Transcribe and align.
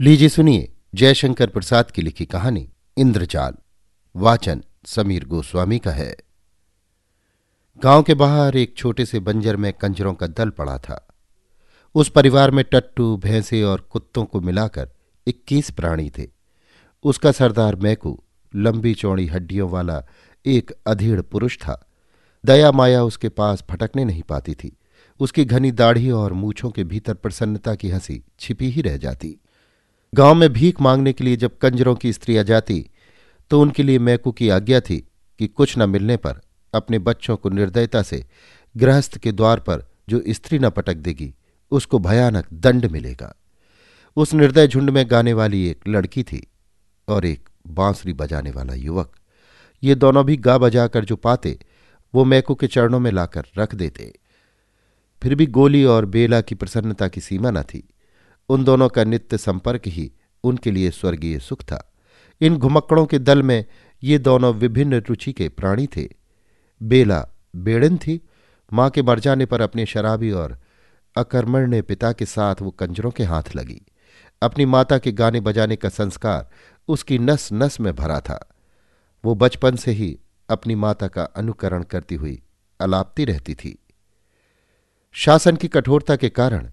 लीजिए 0.00 0.28
सुनिए 0.28 0.72
जयशंकर 0.94 1.46
प्रसाद 1.46 1.90
की 1.90 2.02
लिखी 2.02 2.24
कहानी 2.24 2.70
इंद्रजाल। 2.96 3.54
वाचन 4.16 4.62
समीर 4.84 5.24
गोस्वामी 5.24 5.78
का 5.78 5.90
है। 5.90 6.16
गाँव 7.82 8.02
के 8.02 8.14
बाहर 8.14 8.56
एक 8.56 8.76
छोटे 8.76 9.06
से 9.06 9.20
बंजर 9.20 9.56
में 9.56 9.72
कंजरों 9.72 10.14
का 10.14 10.26
दल 10.26 10.50
पड़ा 10.50 10.78
था। 10.78 11.08
उस 11.94 12.10
परिवार 12.10 12.50
में 12.50 12.64
टट्टू, 12.72 13.16
भैंसे 13.16 13.62
और 13.62 13.80
कुत्तों 13.80 14.24
को 14.24 14.40
मिलाकर 14.40 14.90
इक्कीस 15.26 15.70
प्राणी 15.70 16.10
थे। 16.18 16.28
उसका 17.04 17.32
सरदार 17.32 17.76
मैकू, 17.76 18.22
लंबी 18.56 18.94
चौड़ी 18.94 19.26
हड्डियों 19.26 19.70
वाला 19.70 20.04
एक 20.46 20.72
अधीड़ 20.86 21.20
पुरुष 21.20 21.58
था। 21.58 21.86
दया 22.46 22.72
माया 22.72 23.04
उसके 23.04 23.28
पास 23.28 23.64
फटकने 23.70 24.04
नहीं 24.04 24.22
पाती 24.22 24.54
थी। 24.54 24.76
उसकी 25.20 25.44
घनी 25.44 25.70
दाढ़ी 25.70 26.10
और 26.10 26.32
मूछों 26.32 26.70
के 26.70 26.84
भीतर 26.84 27.14
प्रसन्नता 27.14 27.74
की 27.74 27.90
हँसी 27.90 28.22
छिपी 28.40 28.70
ही 28.70 28.82
रह 28.82 28.96
जाती। 28.96 29.36
गाँव 30.14 30.34
में 30.34 30.52
भीख 30.52 30.80
मांगने 30.80 31.12
के 31.12 31.24
लिए 31.24 31.36
जब 31.36 31.58
कंजरों 31.58 31.94
की 31.94 32.12
स्त्रियाँ 32.12 32.44
जाती 32.44 32.90
तो 33.50 33.60
उनके 33.60 33.82
लिए 33.82 33.98
मैकू 33.98 34.32
की 34.32 34.48
आज्ञा 34.48 34.80
थी 34.80 35.08
कि 35.38 35.46
कुछ 35.46 35.78
न 35.78 35.90
मिलने 35.90 36.16
पर 36.16 36.40
अपने 36.74 36.98
बच्चों 36.98 37.36
को 37.36 37.48
निर्दयता 37.48 38.02
से 38.02 38.26
गृहस्थ 38.76 39.18
के 39.18 39.32
द्वार 39.32 39.60
पर 39.60 39.90
जो 40.08 40.22
स्त्री 40.28 40.58
न 40.58 40.70
पटक 40.70 40.94
देगी, 40.94 41.34
उसको 41.70 41.98
भयानक 41.98 42.46
दंड 42.52 42.86
मिलेगा। 42.86 43.34
उस 44.16 44.34
निर्दय 44.34 44.66
झुंड 44.66 44.90
में 44.90 45.10
गाने 45.10 45.32
वाली 45.32 45.68
एक 45.68 45.88
लड़की 45.88 46.22
थी 46.22 46.46
और 47.08 47.24
एक 47.24 47.48
बांसुरी 47.66 48.12
बजाने 48.12 48.50
वाला 48.50 48.74
युवक। 48.74 49.12
ये 49.82 49.94
दोनों 49.94 50.26
भी 50.26 50.36
गा 50.36 50.58
बजाकर 50.58 51.04
जो 51.04 51.16
पाते, 51.16 51.58
वो 52.14 52.24
मैकू 52.24 52.54
के 52.54 52.66
चरणों 52.66 53.00
में 53.00 53.10
लाकर 53.10 53.42
रख 53.58 53.74
देते। 53.74 54.14
फिर 55.22 55.34
भी 55.34 55.46
गोली 55.46 55.84
और 55.84 56.04
बेला 56.04 56.40
की 56.40 56.54
प्रसन्नता 56.54 57.08
की 57.08 57.20
सीमा 57.20 57.50
न 57.50 57.62
थी। 57.62 57.89
उन 58.50 58.64
दोनों 58.64 58.88
का 58.88 59.04
नित्य 59.04 59.38
संपर्क 59.38 59.82
ही 59.86 60.12
उनके 60.44 60.70
लिए 60.70 60.90
स्वर्गीय 60.90 61.38
सुख 61.38 61.62
था। 61.62 61.92
इन 62.40 62.56
घुमक्कड़ों 62.56 63.06
के 63.06 63.18
दल 63.18 63.42
में 63.42 63.64
ये 64.02 64.18
दोनों 64.18 64.54
विभिन्न 64.54 64.94
रुचि 64.94 65.32
के 65.32 65.48
प्राणी 65.48 65.86
थे। 65.86 66.08
बेला 66.82 67.26
बेड़न 67.56 67.96
थी, 67.96 68.20
माँ 68.72 68.90
के 68.90 69.02
मर 69.02 69.20
जाने 69.20 69.46
पर 69.46 69.60
अपने 69.60 69.86
शराबी 69.86 70.30
और 70.30 70.58
अकर्मण्य 71.16 71.82
पिता 71.82 72.12
के 72.12 72.26
साथ 72.26 72.54
वो 72.62 72.70
कंजरों 72.70 73.10
के 73.10 73.24
हाथ 73.24 73.56
लगी। 73.56 73.82
अपनी 74.42 74.64
माता 74.64 74.98
के 74.98 75.12
गाने 75.12 75.40
बजाने 75.40 75.76
का 75.76 75.88
संस्कार 75.88 76.50
उसकी 76.88 77.18
नस 77.18 77.48
नस 77.52 77.80
में 77.80 77.94
भरा 77.96 78.20
था। 78.20 78.48
वो 79.24 79.34
बचपन 79.34 79.76
से 79.76 79.90
ही 79.90 80.18
अपनी 80.48 80.74
माता 80.74 81.08
का 81.08 81.22
अनुकरण 81.22 81.82
करती 81.82 82.14
हुई 82.14 82.42
अलापती 82.80 83.24
रहती 83.24 83.54
थी। 83.54 83.78
शासन 85.12 85.56
की 85.56 85.68
कठोरता 85.68 86.16
के 86.16 86.28
कारण 86.28 86.70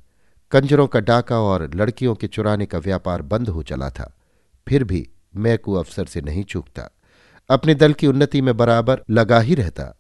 कंजरों 0.52 0.88
का 0.88 1.00
डाका 1.00 1.40
और 1.40 1.76
लड़कियों 1.76 2.16
के 2.16 2.28
चुराने 2.28 2.66
का 2.66 2.78
व्यापार 2.78 3.22
बंद 3.22 3.50
हो 3.50 3.64
चला 3.64 3.90
था। 3.90 4.18
फिर 4.68 4.84
भी 4.84 5.10
मैकू 5.36 5.74
अफसर 5.74 6.06
से 6.06 6.22
नहीं 6.22 6.44
चूकता। 6.44 6.90
अपने 7.50 7.76
दल 7.76 7.94
की 7.94 8.08
उन्नति 8.08 8.42
में 8.42 8.58
बराबर 8.58 9.02
लगा 9.10 9.40
ही 9.40 9.56
रहता। 9.56 9.98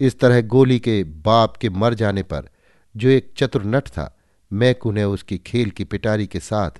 इस 0.00 0.20
तरह 0.20 0.42
गोली 0.42 0.78
के 0.78 1.04
बाप 1.04 1.56
के 1.56 1.70
मर 1.70 1.94
जाने 1.94 2.22
पर 2.22 2.48
जो 2.96 3.08
एक 3.08 3.32
चतुर 3.36 3.64
नट 3.64 3.88
था, 3.88 4.18
मैकू 4.52 4.92
ने 4.92 5.04
उसकी 5.04 5.38
खेल 5.38 5.70
की 5.70 5.84
पिटारी 5.84 6.26
के 6.26 6.40
साथ 6.40 6.70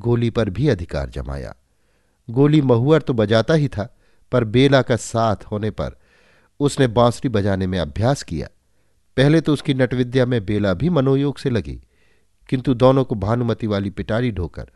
गोली 0.00 0.30
पर 0.30 0.50
भी 0.50 0.68
अधिकार 0.68 1.10
जमाया। 1.10 1.54
गोली 2.30 2.62
महुअर 2.62 3.02
तो 3.02 3.12
बजाता 3.12 3.54
ही 3.54 3.68
था, 3.68 3.96
पर 4.32 4.44
बेला 4.44 4.82
का 4.82 4.96
साथ 4.96 5.36
होने 5.36 5.70
पर 5.70 5.98
उसने 6.60 6.86
बांसुरी 6.86 7.28
बजाने 7.28 7.66
में 7.66 7.78
अभ्यास 7.78 8.22
किया। 8.22 8.48
पहले 9.16 9.40
तो 9.40 9.52
उसकी 9.52 9.74
नटविद्या 9.74 10.26
में 10.26 10.46
बेला 10.46 10.74
भी 10.74 10.88
मनोयोग 10.88 11.38
से 11.38 11.50
लगी। 11.50 11.80
किंतु 12.52 12.74
दोनों 12.74 13.04
को 13.04 13.14
भानुमति 13.14 13.66
वाली 13.66 13.90
पिटारी 13.90 14.30
ढोकर 14.30 14.70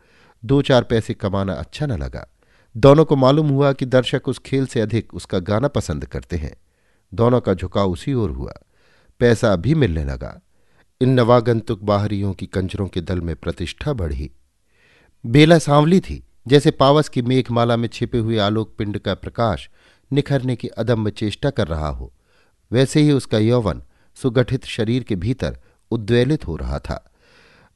दो 0.45 0.61
चार 0.61 0.83
पैसे 0.83 1.13
कमाना 1.13 1.53
अच्छा 1.53 1.85
न 1.85 1.91
लगा। 1.91 2.25
दोनों 2.75 3.05
को 3.05 3.15
मालूम 3.15 3.49
हुआ 3.49 3.71
कि 3.73 3.85
दर्शक 3.85 4.27
उस 4.27 4.39
खेल 4.39 4.65
से 4.65 4.81
अधिक 4.81 5.13
उसका 5.13 5.39
गाना 5.39 5.67
पसंद 5.67 6.05
करते 6.05 6.37
हैं। 6.37 6.55
दोनों 7.13 7.41
का 7.41 7.53
झुकाव 7.53 7.91
उसी 7.91 8.13
ओर 8.13 8.29
हुआ। 8.29 8.53
पैसा 9.19 9.55
भी 9.55 9.75
मिलने 9.75 10.03
लगा। 10.05 10.41
इन 11.01 11.09
नवागंतुक 11.09 11.83
बाहरियों 11.83 12.33
की 12.33 12.45
कंजरों 12.45 12.87
के 12.87 13.01
दल 13.01 13.21
में 13.21 13.35
प्रतिष्ठा 13.35 13.93
बढ़ी। 13.93 14.31
बेला 15.25 15.59
सांवली 15.59 15.99
थी, 15.99 16.23
जैसे 16.47 16.71
पावस 16.71 17.09
की 17.09 17.21
मेघमाला 17.21 17.77
में 17.77 17.87
छिपे 17.87 18.17
हुए 18.17 18.37
आलोक 18.37 18.75
पिंड 18.77 18.97
का 18.97 19.13
प्रकाश 19.13 19.69
निखरने 20.11 20.55
की 20.55 20.67
अदम्य 20.67 21.11
चेष्टा 21.11 21.49
कर 21.49 21.67
रहा 21.67 21.89
हो, 21.89 22.13
वैसे 22.71 23.01
ही 23.01 23.11
उसका 23.11 23.37
यौवन 23.37 23.83
सुगठित 24.15 24.65
शरीर 24.65 25.03
के 25.03 25.15
भीतर 25.15 25.59
उद्वेलित 25.91 26.47
हो 26.47 26.55
रहा 26.55 26.79
था। 26.79 27.03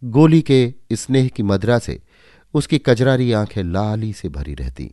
गोली 0.03 0.41
के 0.41 0.73
स्नेह 0.93 1.27
की 1.27 1.43
मदरा 1.43 1.79
से 1.79 2.01
उसकी 2.53 2.77
कजरारी 2.77 3.31
आँखें 3.31 3.63
लाली 3.63 4.13
से 4.13 4.29
भरी 4.29 4.53
रहती। 4.53 4.91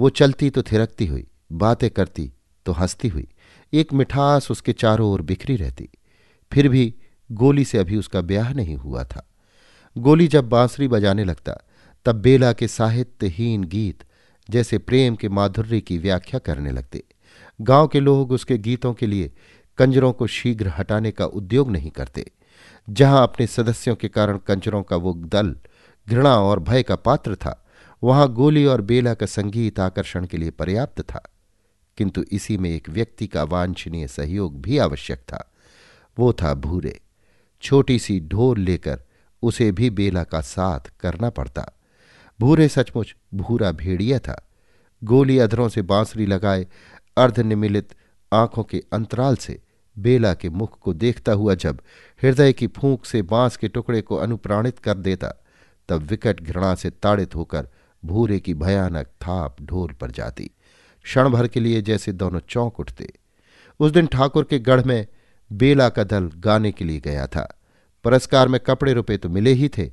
वो 0.00 0.08
चलती 0.08 0.50
तो 0.50 0.62
थिरकती 0.62 1.06
हुई, 1.06 1.26
बातें 1.52 1.90
करती 1.90 2.32
तो 2.66 2.72
हंसती 2.72 3.08
हुई, 3.08 3.28
एक 3.72 3.92
मिठास 3.92 4.50
उसके 4.50 4.72
चारों 4.72 5.10
ओर 5.10 5.22
बिखरी 5.22 5.56
रहती। 5.56 5.88
फिर 6.52 6.68
भी 6.68 6.94
गोली 7.32 7.64
से 7.64 7.78
अभी 7.78 7.96
उसका 7.96 8.20
ब्याह 8.20 8.52
नहीं 8.52 8.76
हुआ 8.76 9.04
था। 9.04 9.28
गोली 9.98 10.28
जब 10.28 10.48
बांसुरी 10.48 10.88
बजाने 10.88 11.24
लगता, 11.24 11.58
तब 12.04 12.16
बेला 12.16 12.52
के 12.52 12.68
साहित्यहीन 12.68 13.64
गीत 13.64 14.04
जैसे 14.50 14.78
प्रेम 14.78 15.16
के 15.16 15.28
माधुर्य 15.28 15.80
की 15.80 15.98
व्याख्या 15.98 16.38
करने 16.38 16.70
लगते। 16.70 17.02
गाँव 17.60 17.88
के 17.88 18.00
लोग 18.00 18.32
उसके 18.32 18.58
गीतों 18.58 18.94
के 18.94 19.06
लिए 19.06 19.30
कंजरों 19.78 20.12
को 20.12 20.26
शीघ्र 20.26 20.72
हटाने 20.78 21.10
का 21.10 21.26
उद्योग 21.26 21.70
नहीं 21.70 21.90
करते। 21.90 22.30
जहाँ 22.90 23.22
अपने 23.22 23.46
सदस्यों 23.46 23.96
के 23.96 24.08
कारण 24.08 24.38
कंजरों 24.38 24.82
का 24.82 24.96
वो 24.96 25.12
दल 25.12 25.56
घृणा 26.08 26.36
और 26.40 26.60
भय 26.60 26.82
का 26.82 26.96
पात्र 26.96 27.34
था, 27.34 27.66
वहाँ 28.02 28.32
गोली 28.32 28.64
और 28.64 28.80
बेला 28.80 29.14
का 29.14 29.26
संगीत 29.26 29.80
आकर्षण 29.80 30.26
के 30.26 30.36
लिए 30.36 30.50
पर्याप्त 30.50 31.00
था। 31.00 31.30
किंतु 31.96 32.22
इसी 32.22 32.58
में 32.58 32.70
एक 32.70 32.88
व्यक्ति 32.88 33.26
का 33.26 33.44
वांछनीय 33.44 34.08
सहयोग 34.08 34.60
भी 34.60 34.78
आवश्यक 34.78 35.18
था। 35.18 35.52
वो 36.18 36.32
था 36.32 36.54
भूरे। 36.54 37.00
छोटी 37.62 37.98
सी 37.98 38.20
ढोल 38.20 38.60
लेकर 38.60 39.02
उसे 39.42 39.72
भी 39.72 39.90
बेला 39.90 40.24
का 40.24 40.40
साथ 40.40 40.80
करना 41.00 41.30
पड़ता। 41.30 41.72
भूरे 42.40 42.68
सचमुच 42.68 43.16
भूरा 43.34 43.72
भेड़िया 43.72 44.18
था। 44.18 44.48
गोली 45.04 45.38
अधरों 45.38 45.68
से 45.68 45.82
बांसुरी 45.82 46.26
लगाए 46.26 46.66
अर्धनिमिलित 47.16 47.94
आँखों 48.32 48.64
के 48.64 48.82
अंतराल 48.92 49.36
से 49.36 49.60
बेला 49.98 50.34
के 50.34 50.50
मुख 50.50 50.78
को 50.78 50.92
देखता 50.92 51.32
हुआ 51.32 51.54
जब 51.54 51.80
हृदय 52.22 52.52
की 52.52 52.66
फूंक 52.66 53.04
से 53.04 53.22
बाँस 53.22 53.56
के 53.56 53.68
टुकड़े 53.68 54.00
को 54.00 54.16
अनुप्राणित 54.16 54.78
कर 54.78 54.94
देता, 54.94 55.32
तब 55.88 56.02
विकट 56.02 56.40
घृणा 56.40 56.74
से 56.74 56.90
ताड़ित 56.90 57.34
होकर 57.34 57.68
भूरे 58.04 58.40
की 58.40 58.54
भयानक 58.54 59.06
थाप 59.06 59.56
ढोल 59.62 59.92
पर 59.92 60.10
जाती। 60.10 60.50
क्षण 61.04 61.28
भर 61.28 61.48
के 61.48 61.60
लिए 61.60 61.82
जैसे 61.82 62.12
दोनों 62.12 62.40
चौंक 62.48 62.80
उठते। 62.80 63.12
उस 63.80 63.92
दिन 63.92 64.06
ठाकुर 64.06 64.44
के 64.44 64.58
गढ़ 64.58 64.84
में 64.84 65.06
बेला 65.52 65.88
का 65.88 66.04
दल 66.04 66.30
गाने 66.36 66.72
के 66.72 66.84
लिए 66.84 67.00
गया 67.00 67.26
था। 67.26 67.58
पुरस्कार 68.04 68.48
में 68.48 68.60
कपड़े 68.60 68.92
रुपए 68.92 69.16
तो 69.16 69.28
मिले 69.28 69.50
ही 69.50 69.68
थे, 69.68 69.92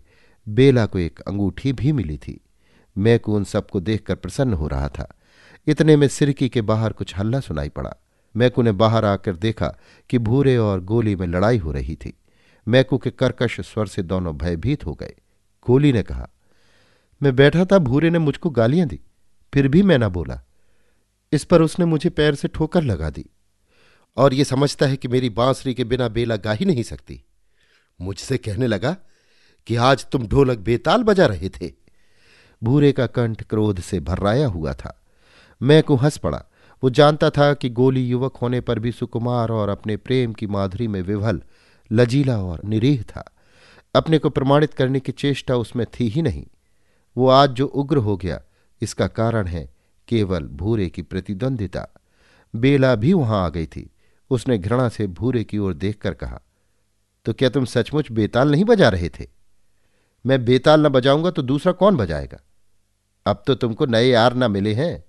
बेला 0.50 0.86
को 0.86 1.00
एक 1.00 1.20
अंगूठी 1.20 1.74
भी 1.74 1.92
मिली 1.92 2.18
थी। 2.18 2.40
मैं 2.98 3.20
को 3.20 3.36
उन 3.36 3.44
सबको 3.44 3.80
देखकर 3.80 4.16
प्रसन्न 4.16 4.54
हो 4.54 4.68
रहा 4.68 4.90
था। 4.90 5.14
इतने 5.68 5.96
में 5.96 6.08
सिरकी 6.08 6.50
के 6.50 6.62
बाहर 6.62 6.94
कुछ 6.94 7.18
हल्ला 7.18 7.40
सुनाई 7.40 7.70
पड़ा। 7.70 7.96
मैकू 8.36 8.62
ने 8.62 8.72
बाहर 8.72 9.06
आकर 9.06 9.36
देखा 9.36 9.78
कि 10.10 10.18
भूरे 10.18 10.58
और 10.58 10.82
गोली 10.82 11.16
में 11.16 11.28
लड़ाई 11.28 11.58
हो 11.58 11.72
रही 11.72 11.96
थी। 11.96 12.14
मैकू 12.68 12.98
के 12.98 13.10
कर्कश 13.12 13.62
स्वर 13.62 13.86
से 13.86 14.04
दोनों 14.04 14.38
भयभीत 14.38 14.86
हो 14.86 14.94
गए। 14.94 15.16
गोली 15.68 15.94
ने 15.94 16.04
कहा, 16.04 16.30
मैं 17.24 17.36
बैठा 17.36 17.66
था, 17.66 17.78
भूरे 17.78 18.10
ने 18.10 18.20
मुझको 18.20 18.50
गालियाँ 18.50 18.88
दी। 18.88 19.00
फिर 19.54 19.68
भी 19.68 19.84
मैं 19.84 19.98
ना 19.98 20.10
बोला। 20.10 20.42
इस 21.32 21.44
पर 21.44 21.62
उसने 21.62 21.86
मुझे 21.86 22.10
पैर 22.10 22.36
से 22.36 22.48
ठोकर 22.48 22.84
लगा 22.84 23.10
दी। 23.10 23.26
और 24.18 24.34
ये 24.34 24.44
समझता 24.44 24.86
है 24.86 24.98
कि 24.98 25.08
मेरी 25.08 25.30
बांसुरी 25.30 25.74
के 25.74 25.84
बिना 25.84 26.08
बेला 26.08 26.36
गा 26.36 26.52
ही 26.52 26.66
नहीं 26.66 26.84
सकती। 26.84 27.24
मुझसे 28.02 28.38
कहने 28.38 28.68
लगा 28.68 28.98
कि 29.68 29.76
आज 29.76 30.06
तुम 30.06 30.28
ढोलक 30.28 30.58
बेताल 30.58 31.04
बजा 31.04 31.26
रहे 31.26 31.50
थे। 31.50 31.72
भूरे 32.64 32.92
का 32.92 33.08
कंठ 33.08 33.44
क्रोध 33.44 33.80
से 33.80 34.00
भर्राया 34.00 34.48
हुआ 34.48 34.74
था। 34.74 35.02
मैं 35.62 35.84
को 35.84 35.96
हंस 35.96 36.18
पड़ा। 36.18 36.46
वो 36.84 36.90
जानता 36.90 37.30
था 37.30 37.54
कि 37.54 37.70
गोली 37.70 38.06
युवक 38.08 38.38
होने 38.38 38.62
पर 38.62 38.80
भी 38.80 38.92
सुकुमार 38.92 39.50
और 39.50 39.70
अपने 39.70 39.98
प्रेम 39.98 40.34
की 40.34 40.48
माधुरी 40.48 40.88
में 40.88 41.02
विवल, 41.02 41.42
लजीला 41.92 42.38
और 42.44 42.64
निरीह 42.64 43.02
था। 43.02 43.24
अपने 43.96 44.18
को 44.18 44.30
प्रमाणित 44.30 44.74
करने 44.74 45.00
की 45.00 45.12
चेष्टा 45.12 45.56
उसमें 45.56 45.86
थी 46.00 46.08
ही 46.08 46.22
नहीं। 46.22 46.46
वो 47.18 47.28
आज 47.28 47.50
जो 47.50 47.66
उग्र 47.66 47.98
हो 47.98 48.18
गया, 48.18 48.42
इसका 48.82 49.08
कारण 49.08 49.48
है 49.48 49.70
केवल 50.08 50.44
भूरे 50.44 50.90
की 50.90 51.02
प्रतिद्वंदिता। 51.02 51.88
बेला 52.54 52.96
भी 52.96 53.14
वहाँ 53.14 53.46
आ 53.46 53.50
गई 53.50 53.66
थी। 53.66 53.90
उसने 54.32 54.58
घृणा 54.58 54.90
से 54.90 55.08
भूरे 55.08 55.44
की 55.44 55.58
ओर 55.58 55.74
देखकर 55.74 56.14
कहा 56.14 56.42
तो 57.26 57.34
क्या 57.34 57.50
तुम 57.50 57.66
सचमुच 57.66 58.12
बेताल 58.12 58.52
नहीं 58.52 58.64
बजा 58.66 58.90
रहे 58.90 59.10
थे? 59.10 59.28
मैं 60.26 60.46
बेताल 60.46 60.86
न 60.86 60.90
बजाऊँगा 60.90 61.32
तो 61.32 61.42
दूसरा 61.42 61.72
कौन 61.72 61.96
बजाएगा? 61.96 62.40
अब 63.26 63.44
तो 63.48 63.56
तुमको 63.56 63.86
नए 63.86 64.08
यार 64.08 64.36
न 64.36 64.52
मिले 64.52 64.74
हैं। 64.74 65.04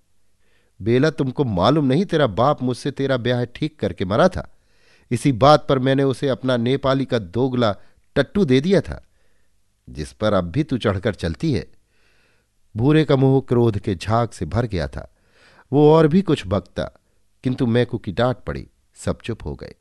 बेला 0.81 1.11
तुमको 1.11 1.45
मालूम 1.45 1.85
नहीं 1.85 2.05
तेरा 2.05 2.27
बाप 2.27 2.63
मुझसे 2.63 2.91
तेरा 2.91 3.17
ब्याह 3.17 3.45
ठीक 3.45 3.79
करके 3.79 4.05
मरा 4.05 4.29
था। 4.29 4.49
इसी 5.11 5.33
बात 5.33 5.67
पर 5.69 5.79
मैंने 5.79 6.03
उसे 6.03 6.29
अपना 6.29 6.57
नेपाली 6.57 7.05
का 7.05 7.19
दोगला 7.19 7.75
टट्टू 8.17 8.45
दे 8.45 8.61
दिया 8.61 8.81
था, 8.81 9.03
जिस 9.89 10.13
पर 10.13 10.33
अब 10.33 10.45
भी 10.45 10.63
तू 10.63 10.79
चढ़कर 10.79 11.15
चलती 11.15 11.53
है। 11.53 11.67
भूरे 12.75 13.05
का 13.05 13.17
मुँह 13.17 13.41
क्रोध 13.41 13.79
के 13.79 13.95
झाग 13.95 14.29
से 14.29 14.47
भर 14.47 14.67
गया 14.67 14.89
था। 14.89 15.09
वो 15.73 15.91
और 15.93 16.09
भी 16.09 16.23
कुछ 16.23 16.43
बकता 16.47 16.91
किंतु 17.45 17.67
मैकू 17.67 17.99
की 17.99 18.13
डांट 18.13 18.37
पड़ी, 18.37 18.67
सब 18.97 19.19
चुप 19.21 19.45
हो 19.45 19.55
गए। 19.55 19.75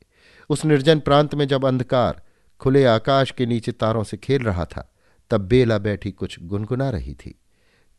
उस 0.50 0.64
निर्जन 0.64 1.00
प्रांत 1.00 1.34
में 1.34 1.46
जब 1.48 1.64
अंधकार 1.64 2.22
खुले 2.60 2.84
आकाश 2.84 3.30
के 3.30 3.46
नीचे 3.46 3.72
तारों 3.72 4.04
से 4.04 4.16
खेल 4.16 4.42
रहा 4.42 4.64
था, 4.64 4.90
तब 5.30 5.40
बेला 5.40 5.78
बैठी 5.78 6.10
कुछ 6.10 6.38
गुनगुना 6.42 6.90
रही 6.90 7.14
थी। 7.14 7.34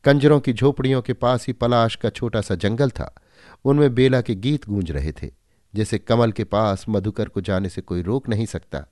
कंजरों 0.05 0.39
की 0.39 0.53
झोपड़ियों 0.53 1.01
के 1.01 1.13
पास 1.13 1.47
ही 1.47 1.53
पलाश 1.53 1.95
का 1.95 2.09
छोटा 2.09 2.41
सा 2.41 2.55
जंगल 2.55 2.89
था। 2.89 3.13
उनमें 3.65 3.95
बेला 3.95 4.21
के 4.21 4.35
गीत 4.35 4.65
गूंज 4.65 4.91
रहे 4.91 5.11
थे, 5.11 5.31
जैसे 5.73 5.99
कमल 5.99 6.31
के 6.31 6.43
पास 6.43 6.85
मधुकर 6.89 7.29
को 7.29 7.41
जाने 7.41 7.69
से 7.69 7.81
कोई 7.81 8.01
रोक 8.01 8.29
नहीं 8.29 8.45
सकता। 8.45 8.85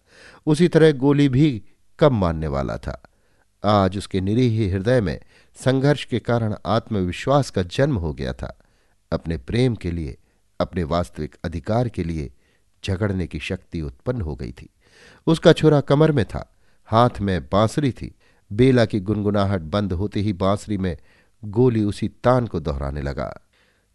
उसी 0.46 0.68
तरह 0.68 0.92
गोली 0.92 1.30
भी 1.30 1.64
कम 2.00 2.16
मानने 2.16 2.48
वाला 2.48 2.78
था। 2.78 3.02
आज 3.64 3.98
उसके 3.98 4.22
निरीह 4.22 4.74
हृदय 4.74 5.02
में 5.02 5.20
संघर्ष 5.56 6.06
के 6.06 6.20
कारण 6.20 6.56
आत्मविश्वास 6.66 7.50
का 7.50 7.62
जन्म 7.62 7.96
हो 7.96 8.14
गया 8.14 8.34
था। 8.34 8.58
अपने 9.12 9.38
प्रेम 9.38 9.76
के 9.76 9.92
लिए, 9.92 10.18
अपने 10.60 10.84
वास्तविक 10.84 11.36
अधिकार 11.46 11.90
के 11.90 12.04
लिए 12.04 12.32
झगड़ने 12.84 13.28
की 13.28 13.40
शक्ति 13.40 13.82
उत्पन्न 13.82 14.22
हो 14.22 14.36
गई 14.36 14.52
थी। 14.52 14.70
उसका 15.28 15.54
छुरा 15.54 15.82
कमर 15.82 16.12
में 16.12 16.26
था, 16.26 16.56
हाथ 16.86 17.22
में 17.22 17.42
बांसुरी 17.42 17.92
थी 17.92 18.16
बेला 18.56 18.86
की 18.86 19.00
गुनगुनाहट 19.00 19.62
बंद 19.62 19.94
होते 19.94 20.20
ही 20.20 20.34
बांसुरी 20.34 20.78
में 20.78 20.98
गोली 21.46 21.84
उसी 21.84 22.08
तान 22.08 22.48
को 22.48 22.60
दोहराने 22.60 23.02
लगा। 23.02 23.42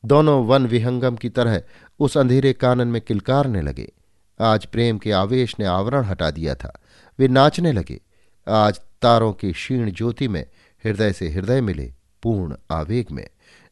दोनों 0.05 0.47
वन 0.47 0.67
विहंगम 0.67 1.17
की 1.17 1.29
तरह 1.29 1.63
उस 2.01 2.17
अंधेरे 2.17 2.53
कानन 2.53 2.89
में 2.89 3.01
किलकारने 3.01 3.63
लगे। 3.63 3.93
आज 4.41 4.67
प्रेम 4.67 4.99
के 4.99 5.13
आवेश 5.13 5.57
ने 5.61 5.67
आवरण 5.67 6.03
हटा 6.03 6.31
दिया 6.31 6.55
था। 6.55 6.81
वे 7.19 7.29
नाचने 7.29 7.73
लगे। 7.73 8.01
आज 8.49 8.81
तारों 9.03 9.33
की 9.33 9.53
क्षीण 9.53 9.93
ज्योति 9.93 10.29
में 10.29 10.47
हृदय 10.85 11.13
से 11.13 11.31
हृदय 11.31 11.61
मिले 11.61 11.95
पूर्ण 12.23 12.57
आवेग 12.71 13.07
में। 13.11 13.29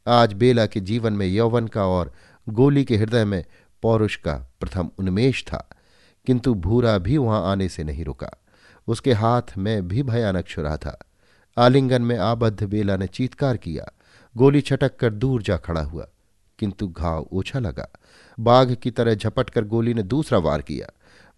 आज 0.09 0.33
बेला 0.33 0.67
के 0.67 0.81
जीवन 0.81 1.13
में 1.13 1.27
यौवन 1.27 1.67
का 1.67 1.87
और 1.87 2.13
गोली 2.49 2.85
के 2.85 2.97
हृदय 2.97 3.25
में 3.25 3.45
पौरुष 3.83 4.17
का 4.17 4.51
प्रथम 4.61 4.91
उन्मेष 4.99 5.45
था। 5.45 5.69
किंतु 6.27 6.55
भूरा 6.55 6.99
भी 6.99 7.17
वहाँ 7.17 7.53
आने 7.53 7.69
से 7.69 7.85
नहीं 7.85 8.05
रुका। 8.05 8.31
उसके 8.89 9.13
हाथ 9.13 9.57
में 9.59 9.89
भी 9.89 10.03
भयानक 10.03 10.47
छुरा 10.47 10.77
था। 10.77 10.99
आलिंगन 11.57 12.03
में 12.03 12.17
आबद्ध 12.19 12.63
बेला 12.63 12.97
ने 12.97 13.07
चीतकार 13.07 13.57
किया। 13.57 13.91
गोली 14.37 14.61
छटक 14.61 14.97
कर 14.97 15.11
दूर 15.11 15.43
जा 15.43 15.57
खड़ा 15.57 15.81
हुआ, 15.81 16.07
किंतु 16.59 16.89
घाव 16.89 17.29
ओछा 17.33 17.59
लगा। 17.59 17.89
बाघ 18.41 18.75
की 18.75 18.91
तरह 18.91 19.15
झपट 19.15 19.51
कर 19.51 19.65
गोली 19.65 19.95
ने 19.95 20.03
दूसरा 20.03 20.39
वार 20.39 20.63
किया। 20.63 20.91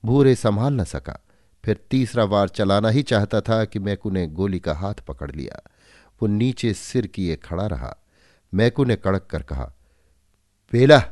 भूरे 0.05 0.35
संभाल 0.35 0.73
न 0.73 0.85
सका। 0.85 1.19
फिर 1.65 1.81
तीसरा 1.91 2.25
वार 2.25 2.49
चलाना 2.49 2.89
ही 2.89 3.03
चाहता 3.03 3.41
था 3.41 3.65
कि 3.65 3.79
मैकू 3.79 4.11
ने 4.11 4.27
गोली 4.27 4.59
का 4.59 4.75
हाथ 4.75 4.95
पकड़ 4.95 5.31
लिया। 5.31 5.61
वो 6.23 6.29
नीचे 6.29 6.73
सिर 6.75 7.07
किए 7.07 7.37
खड़ा 7.37 7.67
रहा। 7.67 7.97
मैकू 8.55 8.85
ने 8.85 8.97
कड़क 8.97 9.27
कर 9.31 9.43
कहा, 9.43 9.73
बेला, 10.73 11.03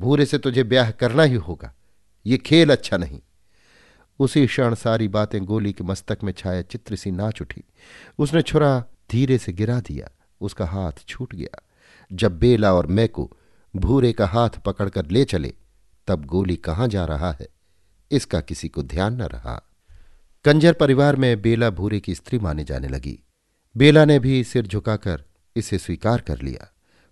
भूरे 0.00 0.26
से 0.26 0.38
तुझे 0.38 0.62
ब्याह 0.64 0.90
करना 0.90 1.22
ही 1.22 1.34
होगा। 1.34 1.72
ये 2.26 2.38
खेल 2.38 2.70
अच्छा 2.70 2.96
नहीं। 2.96 3.20
उसी 4.22 4.46
क्षण 4.46 4.74
सारी 4.74 5.08
बातें 5.08 5.44
गोली 5.44 5.72
के 5.72 5.84
मस्तक 5.84 6.18
में 6.22 6.32
छाया 6.32 6.62
चित्र 6.62 6.96
सी 6.96 7.10
नाच 7.10 7.40
उठी। 7.42 7.62
उसने 8.18 8.42
छुरा 8.42 8.84
धीरे 9.10 9.38
से 9.38 9.52
गिरा 9.52 9.80
दिया, 9.80 10.10
उसका 10.40 10.66
हाथ 10.66 11.06
छूट 11.08 11.34
गया। 11.34 11.62
जब 12.10 12.38
बेला 12.38 12.72
और 12.74 12.86
मैकू 12.86 13.30
भूरे 13.74 14.12
का 14.12 14.26
हाथ 14.26 14.58
पकड़कर 14.66 15.10
ले 15.10 15.24
चले, 15.24 15.52
तब 16.08 16.24
गोली 16.24 16.56
कहाँ 16.56 16.88
जा 16.88 17.04
रहा 17.04 17.32
है? 17.32 17.48
इसका 18.10 18.40
किसी 18.40 18.68
को 18.68 18.82
ध्यान 18.82 19.14
न 19.14 19.22
रहा। 19.24 19.60
कंजर 20.44 20.72
परिवार 20.72 21.16
में 21.16 21.42
बेला 21.42 21.70
भूरे 21.70 22.00
की 22.00 22.14
स्त्री 22.14 22.38
माने 22.38 22.64
जाने 22.64 22.88
लगी। 22.88 23.18
बेला 23.76 24.04
ने 24.04 24.18
भी 24.18 24.42
सिर 24.44 24.66
झुकाकर 24.66 25.24
इसे 25.56 25.78
स्वीकार 25.78 26.20
कर 26.20 26.40
लिया, 26.42 26.68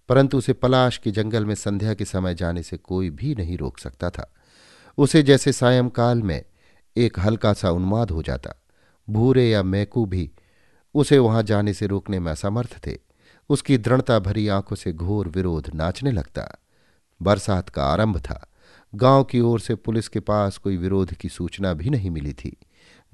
परंतु 0.08 0.38
उसे 0.38 0.52
पलाश 0.52 0.98
के 0.98 1.10
जंगल 1.10 1.44
में 1.44 1.54
संध्या 1.54 1.94
के 1.94 2.04
समय 2.04 2.34
जाने 2.34 2.62
से 2.62 2.76
कोई 2.76 3.10
भी 3.10 3.34
नहीं 3.34 3.58
रोक 3.58 3.78
सकता 3.78 4.10
था। 4.10 4.30
उसे 4.98 5.22
जैसे 5.22 5.52
सायंकाल 5.52 6.22
में 6.22 6.42
एक 6.96 7.18
हल्का 7.18 7.52
सा 7.52 7.70
उन्माद 7.70 8.10
हो 8.10 8.22
जाता। 8.22 8.54
भूरे 9.10 9.50
या 9.50 9.62
मैकू 9.62 10.06
भी 10.06 10.30
उसे 10.94 11.18
वहाँ 11.18 11.42
जाने 11.42 11.74
से 11.74 11.86
रोकने 11.86 12.18
में 12.18 12.32
असमर्थ 12.32 12.86
थे। 12.86 12.98
उसकी 13.48 13.78
दृढ़ता 13.78 14.18
भरी 14.18 14.48
आँखों 14.48 14.76
से 14.76 14.92
घोर 14.92 15.28
विरोध 15.28 15.70
नाचने 15.74 16.12
लगता। 16.12 16.58
बरसात 17.22 17.68
का 17.68 17.84
आरंभ 17.84 18.18
था। 18.18 18.46
गाँव 18.94 19.24
की 19.24 19.40
ओर 19.40 19.60
से 19.60 19.74
पुलिस 19.74 20.08
के 20.08 20.20
पास 20.20 20.56
कोई 20.58 20.76
विरोध 20.76 21.14
की 21.14 21.28
सूचना 21.28 21.72
भी 21.72 21.90
नहीं 21.90 22.10
मिली 22.10 22.32
थी। 22.32 22.56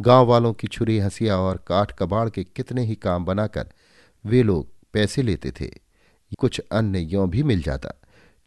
गाँव 0.01 0.27
वालों 0.27 0.53
की 0.53 0.67
छुरी 0.67 0.99
हंसिया 0.99 1.37
और 1.37 1.65
काठ 1.69 1.93
कबाड़ 1.99 2.31
के 2.31 2.45
कितने 2.45 2.85
ही 2.85 2.95
काम 2.95 3.25
बनाकर 3.25 3.69
वे 4.27 4.43
लोग 4.43 4.69
पैसे 4.93 5.23
लेते 5.23 5.51
थे। 5.51 5.71
कुछ 6.39 6.61
अन्य 6.73 6.99
यों 6.99 7.31
भी 7.31 7.43
मिल 7.43 7.63
जाता। 7.63 7.93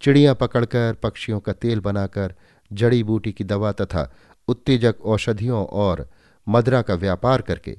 चिड़ियाँ 0.01 0.35
पकड़कर 0.35 0.93
पक्षियों 0.93 1.39
का 1.39 1.53
तेल 1.53 1.79
बनाकर, 1.79 2.35
जड़ी 2.73 3.03
बूटी 3.03 3.31
की 3.31 3.43
दवा 3.43 3.71
तथा 3.71 4.13
उत्तेजक 4.49 4.95
औषधियों 5.05 5.65
और 5.65 6.09
मदरा 6.47 6.81
का 6.81 6.95
व्यापार 6.95 7.41
करके 7.41 7.77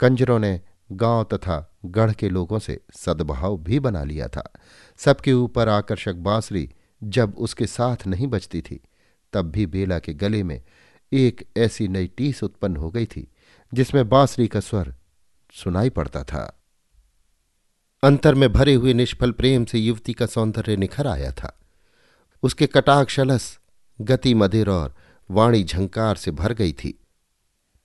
कंजरों 0.00 0.38
ने 0.38 0.60
गाँव 0.92 1.24
तथा 1.24 1.56
गढ़ 1.84 2.12
के 2.12 2.28
लोगों 2.28 2.58
से 2.58 2.80
सद्भाव 2.94 3.56
भी 3.56 3.78
बना 3.80 4.04
लिया 4.04 4.28
था। 4.28 4.52
सबके 4.96 5.32
ऊपर 5.32 5.68
आकर्षक 5.68 6.14
बांसुरी 6.14 6.70
जब 7.02 7.34
उसके 7.38 7.66
साथ 7.66 8.06
नहीं 8.06 8.26
बचती 8.26 8.60
थी, 8.60 8.80
तब 9.32 9.50
भी 9.50 9.66
बेला 9.66 9.98
के 9.98 10.14
गले 10.14 10.42
में 10.42 10.62
एक 11.12 11.46
ऐसी 11.56 11.88
नई 11.88 12.06
टीस 12.06 12.42
उत्पन्न 12.44 12.76
हो 12.76 12.90
गई 12.90 13.06
थी, 13.06 13.28
जिसमें 13.74 14.08
बांसुरी 14.08 14.48
का 14.48 14.60
स्वर 14.60 14.94
सुनाई 15.52 15.90
पड़ता 15.90 16.22
था। 16.24 16.58
अंतर 18.02 18.34
में 18.34 18.52
भरे 18.52 18.74
हुए 18.74 18.94
निष्फल 18.94 19.32
प्रेम 19.32 19.64
से 19.64 19.78
युवती 19.78 20.12
का 20.12 20.26
सौंदर्य 20.26 20.76
निखर 20.76 21.06
आया 21.06 21.32
था। 21.32 21.58
उसके 22.42 22.66
कटाक्षलस 22.66 23.58
गति 24.00 24.34
मधिर 24.34 24.70
और 24.70 24.94
वाणी 25.32 25.64
झंकार 25.64 26.16
से 26.16 26.30
भर 26.30 26.52
गई 26.52 26.72
थी। 26.72 26.98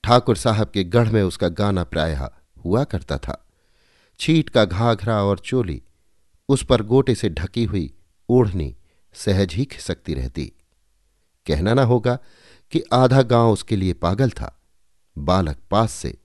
ठाकुर 0.03 0.37
साहब 0.37 0.69
के 0.69 0.83
गढ़ 0.83 1.09
में 1.09 1.23
उसका 1.23 1.47
गाना 1.47 1.83
प्रायः 1.83 2.29
हुआ 2.65 2.83
करता 2.83 3.17
था। 3.17 3.47
छीट 4.19 4.49
का 4.49 4.65
घाघरा 4.65 5.23
और 5.23 5.39
चोली, 5.39 5.81
उस 6.49 6.65
पर 6.65 6.81
गोटे 6.81 7.15
से 7.15 7.29
ढकी 7.29 7.63
हुई 7.63 7.93
ओढ़नी 8.29 8.75
सहज 9.13 9.53
ही 9.53 9.65
खिसकती 9.65 10.13
रहती। 10.13 10.51
कहना 11.47 11.73
न 11.73 11.79
होगा 11.79 12.19
कि 12.71 12.83
आधा 12.93 13.21
गाँव 13.21 13.51
उसके 13.51 13.75
लिए 13.75 13.93
पागल 13.93 14.29
था। 14.29 14.61
बालक 15.17 15.57
पास 15.71 15.91
से, 15.91 16.17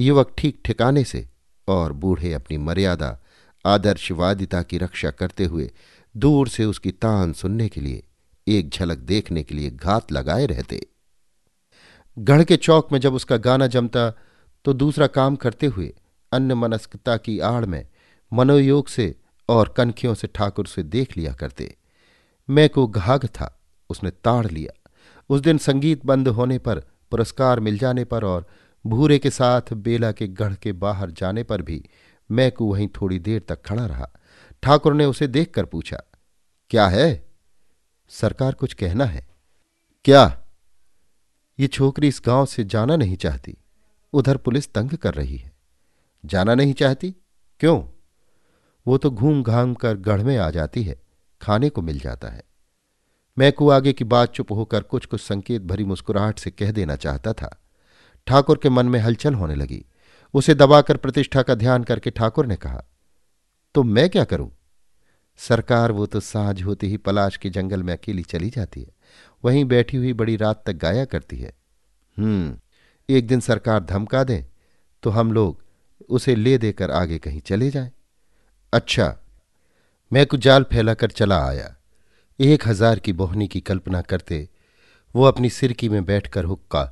युवक 0.00 0.34
ठीक 0.38 0.60
ठिकाने 0.64 1.04
से 1.04 1.28
और 1.68 1.92
बूढ़े 1.92 2.32
अपनी 2.32 2.56
मर्यादा, 2.56 3.18
आदर्शवादिता 3.66 4.62
की 4.62 4.78
रक्षा 4.78 5.10
करते 5.10 5.44
हुए 5.44 5.70
दूर 6.16 6.48
से 6.48 6.64
उसकी 6.64 6.90
तान 6.90 7.32
सुनने 7.32 7.68
के 7.68 7.80
लिए 7.80 8.07
एक 8.48 8.70
झलक 8.70 8.98
देखने 8.98 9.42
के 9.42 9.54
लिए 9.54 9.70
घात 9.70 10.12
लगाए 10.12 10.46
रहते। 10.46 10.80
गढ़ 12.16 12.42
के 12.44 12.56
चौक 12.56 12.92
में 12.92 12.98
जब 13.00 13.14
उसका 13.14 13.36
गाना 13.36 13.66
जमता 13.66 14.10
तो 14.64 14.72
दूसरा 14.72 15.06
काम 15.06 15.36
करते 15.36 15.66
हुए 15.66 15.92
अन्य 16.32 16.54
मनस्कता 16.54 17.16
की 17.16 17.38
आड़ 17.40 17.64
में 17.64 17.86
मनोयोग 18.32 18.88
से 18.88 19.14
और 19.48 19.74
कनखियों 19.76 20.14
से 20.14 20.26
ठाकुर 20.26 20.66
से 20.66 20.82
देख 20.82 21.16
लिया 21.16 21.32
करते। 21.32 21.74
मैं 22.48 22.68
को 22.68 22.86
घाघ 22.86 23.24
था, 23.26 23.60
उसने 23.90 24.10
ताड़ 24.10 24.46
लिया। 24.46 24.72
उस 25.30 25.40
दिन 25.40 25.58
संगीत 25.58 26.04
बंद 26.06 26.28
होने 26.28 26.58
पर, 26.58 26.78
पुरस्कार 27.12 27.60
मिल 27.60 27.78
जाने 27.78 28.04
पर 28.04 28.24
और 28.24 28.46
भूरे 28.84 29.18
के 29.18 29.30
साथ 29.30 29.72
बेला 29.74 30.12
के 30.12 30.26
गढ़ 30.28 30.54
के 30.54 30.72
बाहर 30.72 31.10
जाने 31.10 31.42
पर 31.42 31.62
भी 31.62 31.82
मैं 32.30 32.50
को 32.52 32.66
वहीं 32.66 32.88
थोड़ी 32.88 33.18
देर 33.18 33.42
तक 33.48 33.62
खड़ा 33.62 33.86
रहा। 33.86 34.10
ठाकुर 34.62 34.94
ने 34.94 35.04
उसे 35.04 35.26
देखकर 35.26 35.64
पूछा, 35.64 36.02
क्या 36.70 36.86
है? 36.88 37.27
सरकार 38.08 38.54
कुछ 38.54 38.74
कहना 38.74 39.04
है। 39.04 39.28
क्या? 40.04 40.42
ये 41.58 41.66
छोकरी 41.66 42.08
इस 42.08 42.22
गाँव 42.26 42.46
से 42.46 42.64
जाना 42.64 42.96
नहीं 42.96 43.16
चाहती। 43.16 43.56
उधर 44.12 44.36
पुलिस 44.36 44.72
तंग 44.72 44.90
कर 44.90 45.14
रही 45.14 45.36
है। 45.36 45.52
जाना 46.24 46.54
नहीं 46.54 46.74
चाहती? 46.74 47.14
क्यों? 47.60 47.84
वो 48.86 48.98
तो 48.98 49.10
घूम 49.10 49.42
घाम 49.42 49.74
कर 49.74 49.96
गढ़ 49.96 50.22
में 50.22 50.36
आ 50.36 50.50
जाती 50.50 50.82
है। 50.82 51.02
खाने 51.42 51.68
को 51.68 51.82
मिल 51.82 52.00
जाता 52.00 52.28
है। 52.28 52.42
मैं 53.38 53.52
को 53.52 53.70
आगे 53.70 53.92
की 53.92 54.04
बात 54.04 54.32
चुप 54.32 54.52
होकर 54.52 54.82
कुछ 54.82 55.06
कुछ 55.06 55.20
संकेत 55.20 55.62
भरी 55.62 55.84
मुस्कुराहट 55.84 56.38
से 56.38 56.50
कह 56.50 56.72
देना 56.72 56.96
चाहता 56.96 57.32
था। 57.32 57.62
ठाकुर 58.26 58.60
के 58.62 58.68
मन 58.68 58.86
में 58.86 59.00
हलचल 59.00 59.34
होने 59.34 59.54
लगी। 59.54 59.84
उसे 60.34 60.54
दबाकर 60.54 60.96
प्रतिष्ठा 60.96 61.42
का 61.42 61.54
ध्यान 61.54 61.84
करके 61.84 62.10
ठाकुर 62.10 62.46
ने 62.46 62.56
कहा 62.56 62.84
तो 63.74 63.82
मैं 63.82 64.10
क्या 64.10 64.24
करूँ? 64.24 64.57
सरकार 65.38 65.92
वो 65.92 66.06
तो 66.06 66.20
साझ 66.20 66.62
होते 66.62 66.86
ही 66.86 66.96
पलाश 66.96 67.36
के 67.36 67.50
जंगल 67.50 67.82
में 67.82 67.92
अकेली 67.92 68.22
चली 68.24 68.48
जाती 68.50 68.80
है। 68.80 68.90
वहीं 69.44 69.64
बैठी 69.64 69.96
हुई 69.96 70.12
बड़ी 70.12 70.36
रात 70.36 70.62
तक 70.66 70.76
गाया 70.76 71.04
करती 71.04 71.36
है। 71.36 71.52
हम्म 72.16 72.56
एक 73.08 73.26
दिन 73.26 73.40
सरकार 73.40 73.84
धमका 73.84 74.22
दे 74.24 74.44
तो 75.02 75.10
हम 75.10 75.32
लोग 75.32 75.62
उसे 76.08 76.34
ले 76.34 76.56
देकर 76.58 76.90
आगे 76.90 77.18
कहीं 77.18 77.40
चले 77.40 77.70
जाएँ। 77.70 77.90
अच्छा 78.72 79.14
मैं 80.12 80.26
कुछ 80.26 80.40
जाल 80.40 80.62
फैलाकर 80.62 81.10
चला 81.10 81.38
आया। 81.46 81.74
एक 82.38 82.66
हज़ार 82.68 82.98
की 82.98 83.12
बोहनी 83.12 83.46
की 83.48 83.60
कल्पना 83.60 84.00
करते 84.02 84.48
वो 85.14 85.24
अपनी 85.24 85.50
सिरकी 85.50 85.88
में 85.88 86.04
बैठकर 86.04 86.44
हुक्का 86.44 86.82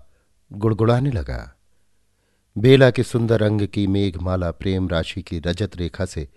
गुड़गुड़ाने 0.51 1.11
लगा। 1.11 1.39
बेला 2.57 2.91
के 2.91 3.03
सुंदर 3.03 3.43
अंग 3.43 3.67
की 3.67 3.87
मेघमाला 3.87 4.51
प्रेम 4.51 4.89
राशि 4.89 5.23
की 5.23 5.39
रजत 5.39 5.77
रेखा 5.77 6.05
से 6.07 6.29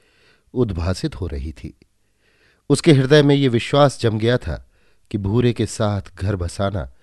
उद्भासित 0.54 1.16
हो 1.16 1.28
रही 1.28 1.52
थी। 1.54 1.74
उसके 2.70 2.92
हृदय 2.92 3.24
में 3.24 3.36
ये 3.36 3.48
विश्वास 3.48 4.02
जम 4.02 4.18
गया 4.18 4.38
था 4.38 4.70
कि 5.12 5.18
भूरे 5.18 5.54
के 5.54 5.66
साथ 5.66 6.02
घर 6.16 6.36
बसाना, 6.36 6.94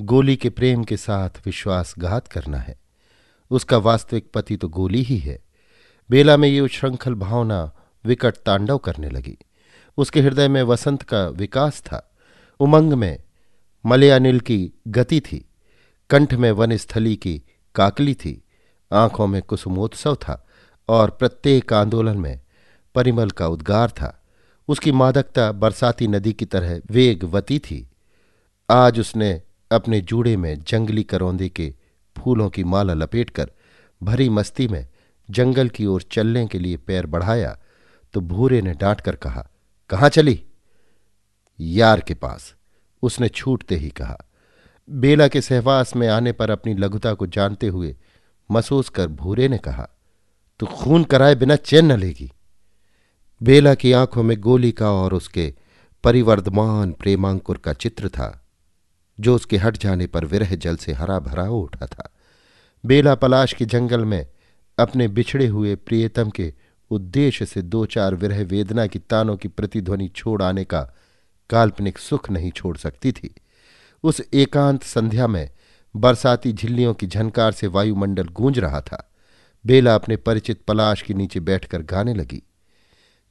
गोली 0.00 0.36
के 0.36 0.50
प्रेम 0.50 0.84
के 0.84 0.96
साथ 0.96 1.30
विश्वासघात 1.46 2.28
करना 2.28 2.58
है। 2.58 2.78
उसका 3.50 3.78
वास्तविक 3.78 4.30
पति 4.34 4.56
तो 4.56 4.68
गोली 4.68 5.02
ही 5.02 5.18
है। 5.18 5.42
बेला 6.10 6.36
में 6.36 6.48
ये 6.48 6.60
उच्छृंखल 6.60 7.14
भावना 7.14 7.72
विकट 8.04 8.34
तांडव 8.34 8.78
करने 8.78 9.10
लगी। 9.10 9.38
उसके 9.96 10.20
हृदय 10.20 10.48
में 10.48 10.62
वसंत 10.62 11.02
का 11.02 11.28
विकास 11.28 11.80
था। 11.80 12.16
उमंग 12.60 12.92
में 12.92 13.18
मलयानिल 13.86 14.40
की 14.40 14.72
गति 14.88 15.20
थी। 15.20 15.48
कंठ 16.10 16.34
में 16.34 16.52
वनस्थली 16.52 17.16
की 17.16 17.42
काकली 17.74 18.14
थी। 18.14 18.44
आँखों 18.92 19.26
में 19.26 19.42
कुसुमोत्सव 19.42 20.14
था 20.14 20.46
और 20.88 21.10
प्रत्येक 21.10 21.72
आंदोलन 21.72 22.16
में 22.16 22.40
परिमल 22.94 23.30
का 23.30 23.48
उद्गार 23.48 23.90
था। 23.90 24.22
उसकी 24.68 24.92
मादकता 24.92 25.50
बरसाती 25.52 26.06
नदी 26.08 26.32
की 26.32 26.44
तरह 26.44 26.80
वेगवती 26.90 27.58
थी। 27.58 27.88
आज 28.70 28.98
उसने 29.00 29.42
अपने 29.70 30.00
जूड़े 30.00 30.36
में 30.36 30.58
जंगली 30.60 31.02
करौंदे 31.02 31.48
के 31.48 31.74
फूलों 32.16 32.48
की 32.50 32.64
माला 32.64 32.94
लपेटकर 32.94 33.50
भरी 34.02 34.28
मस्ती 34.28 34.68
में 34.68 34.86
जंगल 35.28 35.68
की 35.68 35.86
ओर 35.86 36.02
चलने 36.02 36.46
के 36.46 36.58
लिए 36.58 36.76
पैर 36.76 37.06
बढ़ाया 37.06 37.56
तो 38.14 38.20
भूरे 38.20 38.60
ने 38.62 38.72
डांट 38.72 39.00
कर 39.00 39.16
कहा, 39.16 39.48
कहाँ 39.90 40.08
चली? 40.08 40.42
यार 41.60 42.00
के 42.00 42.14
पास, 42.14 42.54
उसने 43.02 43.28
छूटते 43.28 43.76
ही 43.76 43.88
कहा। 43.90 44.18
बेला 44.88 45.28
के 45.28 45.40
सहवास 45.40 45.94
में 45.96 46.06
आने 46.08 46.32
पर 46.32 46.50
अपनी 46.50 46.74
लघुता 46.74 47.12
को 47.14 47.26
जानते 47.26 47.68
हुए 47.68 47.94
महसूस 48.50 48.88
कर 48.88 49.08
भूरे 49.08 49.48
ने 49.48 49.58
कहा, 49.58 49.88
तू 50.60 50.66
खून 50.66 51.04
कराए 51.04 51.34
बिना 51.34 51.56
चैन 51.56 51.92
न 51.92 51.98
लेगी। 51.98 52.30
बेला 53.42 53.74
की 53.74 53.92
आँखों 53.92 54.22
में 54.22 54.40
गोली 54.40 54.72
का 54.72 54.90
और 54.90 55.14
उसके 55.14 55.54
परिवर्धमान 56.04 56.92
प्रेमांकुर 56.92 57.58
का 57.58 57.72
चित्र 57.72 58.08
था, 58.08 58.46
जो 59.20 59.34
उसके 59.34 59.56
हट 59.56 59.76
जाने 59.76 60.06
पर 60.06 60.24
विरह 60.24 60.54
जल 60.54 60.76
से 60.76 60.92
हरा 60.92 61.18
भरा 61.18 61.48
उठा 61.48 61.86
था। 61.86 62.12
बेला 62.86 63.14
पलाश 63.14 63.52
के 63.52 63.64
जंगल 63.64 64.04
में 64.04 64.26
अपने 64.78 65.08
बिछड़े 65.08 65.46
हुए 65.46 65.74
प्रियतम 65.76 66.30
के 66.30 66.54
उद्देश्य 66.90 67.46
से 67.46 67.62
दो 67.62 67.86
चार 67.86 68.14
विरह 68.14 68.42
वेदना 68.44 68.86
की 68.86 68.98
तानों 68.98 69.36
की 69.36 69.48
प्रतिध्वनि 69.48 70.08
छोड़ 70.08 70.42
आने 70.42 70.64
का 70.64 70.80
काल्पनिक 71.50 71.98
सुख 71.98 72.30
नहीं 72.30 72.50
छोड़ 72.50 72.76
सकती 72.76 73.12
थी। 73.12 73.34
उस 74.02 74.22
एकांत 74.34 74.82
संध्या 74.82 75.26
में 75.26 75.50
बरसाती 75.96 76.52
झिल्लियों 76.52 76.94
की 76.94 77.06
झनकार 77.06 77.52
से 77.52 77.66
वायुमंडल 77.66 78.28
गूंज 78.28 78.58
रहा 78.58 78.80
था। 78.80 79.12
बेला 79.66 79.94
अपने 79.94 80.16
परिचित 80.16 80.62
पलाश 80.62 81.02
के 81.02 81.14
नीचे 81.14 81.40
बैठकर 81.40 81.82
गाने 81.82 82.14
लगी। 82.14 82.42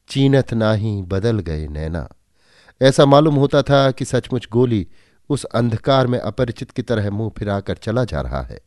चीनत 0.08 0.54
नाही, 0.54 1.02
बदल 1.02 1.40
गए 1.40 1.68
नैना। 1.68 2.10
ऐसा 2.82 3.06
मालूम 3.06 3.36
होता 3.36 3.62
था 3.62 3.92
कि 3.92 4.06
सचमुच 4.06 4.48
गोली 4.52 4.88
उस 5.30 5.44
अंधकार 5.44 6.08
में 6.08 6.20
अपरिचित 6.20 6.72
की 6.72 6.82
तरह 6.82 7.12
मुँह 7.12 7.32
फिराकर 7.38 7.78
चला 7.78 8.04
जा 8.04 8.22
रहा 8.22 8.42
है। 8.42 8.60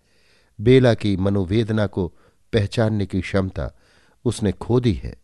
बेला 0.60 0.94
की 0.94 1.16
मनोवेदना 1.16 1.86
को 1.86 2.06
पहचानने 2.52 3.06
की 3.06 3.20
क्षमता 3.20 3.70
उसने 4.24 4.52
खो 4.52 4.80
दी 4.80 4.92
है। 4.92 5.16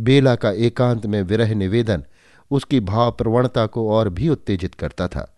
बेला 0.00 0.34
का 0.34 0.50
एकांत 0.50 1.06
में 1.06 1.22
विरह 1.22 1.54
निवेदन 1.54 2.04
उसकी 2.50 2.80
भाव 2.80 3.12
प्रवणता 3.12 3.66
को 3.66 3.90
और 3.90 4.08
भी 4.08 4.28
उत्तेजित 4.28 4.74
करता 4.74 5.08
था। 5.08 5.36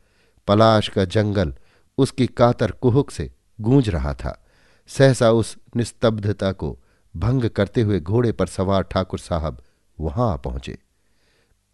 पलाश 0.49 0.89
का 0.89 1.05
जंगल 1.05 1.55
उसकी 1.99 2.27
कातर 2.27 2.71
कुहक 2.71 3.11
से 3.11 3.31
गूंज 3.61 3.89
रहा 3.89 4.15
था। 4.15 4.45
सहसा 4.87 5.31
उस 5.31 5.57
निस्तब्धता 5.77 6.53
को 6.53 6.79
भंग 7.17 7.49
करते 7.49 7.81
हुए 7.81 8.01
घोड़े 8.01 8.33
पर 8.33 8.47
सवार 8.47 8.83
ठाकुर 8.83 9.19
साहब 9.19 9.63
वहाँ 10.01 10.33
आ 10.33 10.37
पहुँचे। 10.37 10.79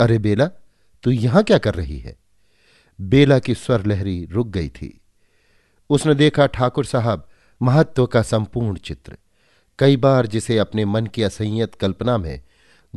अरे 0.00 0.18
बेला, 0.18 0.50
तू 1.02 1.10
यहाँ 1.10 1.42
क्या 1.42 1.58
कर 1.58 1.75
रही 1.75 1.98
है? 1.98 2.16
बेला 3.00 3.38
की 3.38 3.54
स्वर 3.54 3.87
लहरी 3.87 4.28
रुक 4.30 4.48
गई 4.48 4.68
थी। 4.68 5.00
उसने 5.90 6.14
देखा 6.14 6.46
ठाकुर 6.46 6.84
साहब 6.84 7.28
महत्व 7.62 8.06
का 8.06 8.22
संपूर्ण 8.22 8.76
चित्र। 8.76 9.16
कई 9.78 9.96
बार 9.96 10.26
जिसे 10.26 10.58
अपने 10.58 10.84
मन 10.84 11.06
की 11.06 11.22
असंयत 11.22 11.75
कल्पना 11.75 12.18
में 12.18 12.40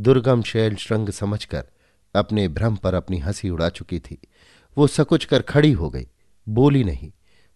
दुर्गम 0.00 0.42
शैल 0.42 0.76
श्रृंग 0.76 1.10
समझकर 1.10 1.66
अपने 2.14 2.48
भ्रम 2.48 2.76
पर 2.76 2.94
अपनी 2.94 3.18
हँसी 3.18 3.50
उड़ा 3.50 3.68
चुकी 3.68 3.98
थी, 4.00 4.18
वो 4.78 4.86
सकुच 4.86 5.24
कर 5.24 5.42
खड़ी 5.42 5.72
हो 5.72 5.90
गई। 5.90 6.06
बोली 6.48 6.84
नहीं, 6.84 7.12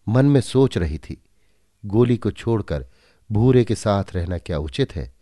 मन 0.08 0.26
में 0.26 0.40
सोच 0.40 0.78
रही 0.78 0.98
थी, 0.98 1.22
गोली 1.86 2.16
को 2.16 2.30
छोड़कर 2.30 2.86
भूरे 3.32 3.64
के 3.64 3.74
साथ 3.74 4.04
रहना 4.14 4.38
क्या 4.38 4.58
उचित 4.58 4.96
है? 4.96 5.14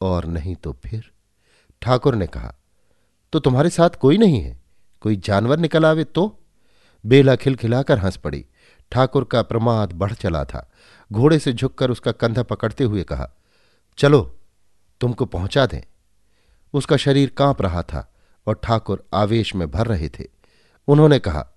और 0.00 0.24
नहीं 0.24 0.56
तो 0.56 0.72
फिर? 0.72 1.11
ठाकुर 1.82 2.14
ने 2.14 2.26
कहा 2.26 2.54
तो 3.32 3.38
तुम्हारे 3.38 3.70
साथ 3.70 3.90
कोई 3.90 4.18
नहीं 4.18 4.40
है? 4.40 4.60
कोई 5.00 5.16
जानवर 5.16 5.58
निकल 5.58 5.86
आवे 5.86 6.04
तो? 6.04 6.40
बेला 7.06 7.36
खिलखिलाकर 7.36 7.98
हंस 7.98 8.16
पड़ी। 8.16 8.44
ठाकुर 8.92 9.24
का 9.24 9.42
प्रमाद 9.42 9.92
बढ़ 9.92 10.12
चला 10.12 10.44
था। 10.44 10.70
घोड़े 11.12 11.38
से 11.38 11.52
झुककर 11.52 11.90
उसका 11.90 12.12
कंधा 12.12 12.42
पकड़ते 12.42 12.84
हुए 12.84 13.02
कहा, 13.02 13.30
चलो, 13.98 14.38
तुमको 15.00 15.24
पहुँचा 15.26 15.66
दें। 15.66 15.80
उसका 16.72 16.96
शरीर 16.96 17.30
काँप 17.36 17.62
रहा 17.62 17.82
था 17.82 18.14
और 18.46 18.60
ठाकुर 18.62 19.06
आवेश 19.14 19.54
में 19.54 19.70
भर 19.70 19.86
रहे 19.86 20.08
थे। 20.08 20.24
उन्होंने 20.88 21.18
कहा, 21.18 21.48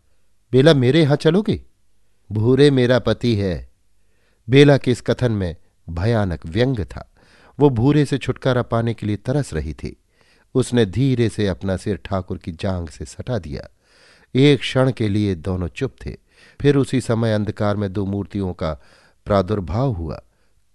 बेला, 0.52 0.74
मेरे 0.74 1.02
यहाँ 1.02 1.16
चलोगे? 1.16 1.64
भूरे 2.32 2.72
मेरा 2.72 3.00
पति 3.00 3.36
है। 3.36 3.70
बेला 4.50 4.78
के 4.78 4.92
इस 4.92 5.02
कथन 5.02 5.32
में 5.32 5.56
भयानक 5.90 6.46
व्यंग 6.46 6.80
था। 6.80 7.12
वो 7.60 7.70
भूरे 7.70 8.06
से 8.06 8.18
छुटकारा 8.18 8.62
पाने 8.62 8.94
के 8.94 9.06
लिए 9.06 9.16
तरस 9.16 9.54
रही 9.54 9.74
थी। 9.74 10.02
उसने 10.56 10.86
धीरे 10.86 11.30
से 11.30 11.48
अपना 11.48 11.78
सिर 11.78 11.98
ठाकुर 12.06 12.38
की 12.38 12.52
जांग 12.52 12.88
से 12.88 13.06
सटा 13.06 13.38
दिया। 13.38 13.68
एक 14.36 14.60
क्षण 14.60 14.92
के 14.92 15.10
लिए 15.10 15.36
दोनों 15.36 15.68
चुप 15.68 15.96
थे। 16.06 16.18
फिर 16.62 16.76
उसी 16.76 17.02
समय 17.02 17.34
अंधकार 17.34 17.76
में 17.76 17.94
दो 17.94 18.06
मूर्तियों 18.06 18.54
का 18.54 18.74
प्रादुर्भाव 19.26 19.92
हुआ। 19.92 20.22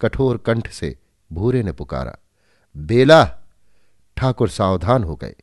कठोर 0.01 0.37
कंठ 0.37 0.71
से 0.71 0.99
भूरे 1.33 1.63
ने 1.63 1.73
पुकारा, 1.73 2.17
बेला! 2.77 3.25
ठाकुर 4.17 4.49
सावधान 4.49 5.05
हो 5.05 5.17
गए। 5.17 5.35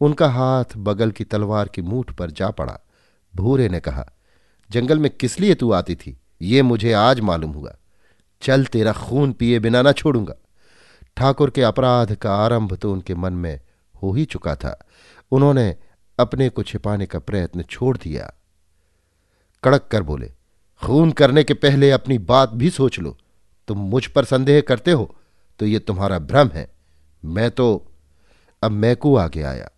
उनका 0.00 0.28
हाथ 0.28 0.64
बगल 0.76 1.10
की 1.10 1.24
तलवार 1.24 1.68
की 1.68 1.82
मूठ 1.82 2.12
पर 2.12 2.30
जा 2.30 2.50
पड़ा। 2.50 2.78
भूरे 3.36 3.68
ने 3.68 3.80
कहा, 3.80 4.10
जंगल 4.70 4.98
में 4.98 5.10
किस 5.10 5.40
लिए 5.40 5.54
तू 5.54 5.72
आती 5.72 5.94
थी? 5.94 6.20
ये 6.42 6.62
मुझे 6.62 6.92
आज 6.92 7.20
मालूम 7.20 7.50
हुआ। 7.50 7.76
चल 8.42 8.64
तेरा 8.64 8.92
खून 8.92 9.32
पिए 9.32 9.58
बिना 9.58 9.82
ना 9.82 9.92
छोड़ूँगा। 9.92 10.34
ठाकुर 11.16 11.50
के 11.50 11.62
अपराध 11.62 12.14
का 12.14 12.34
आरंभ 12.34 12.76
तो 12.76 12.92
उनके 12.92 13.14
मन 13.14 13.32
में 13.32 13.60
हो 14.02 14.12
ही 14.12 14.24
चुका 14.24 14.54
था। 14.56 14.78
उन्होंने 15.32 15.76
अपने 16.18 16.48
को 16.48 16.62
छिपाने 16.62 17.06
का 17.06 17.18
प्रयत्न 17.18 17.62
छोड़ 17.62 17.96
दिया। 17.96 18.32
कड़क 19.62 19.88
कर 19.92 20.02
बोले, 20.02 20.32
खून 20.82 21.10
करने 21.12 21.44
के 21.44 21.54
पहले 21.54 21.90
अपनी 21.90 22.18
बात 22.18 22.50
भी 22.50 22.70
सोच 22.70 22.98
लो। 22.98 23.16
तुम 23.68 23.78
मुझ 23.80 24.06
पर 24.06 24.24
संदेह 24.24 24.60
करते 24.60 24.90
हो 24.90 25.14
तो 25.60 25.66
ये 25.66 25.78
तुम्हारा 25.78 26.18
भ्रम 26.18 26.48
है। 26.48 26.70
मैं 27.22 27.50
तो 27.50 27.66
अब 28.62 28.70
मैकू 28.70 29.14
आगे 29.16 29.42
आया। 29.42 29.68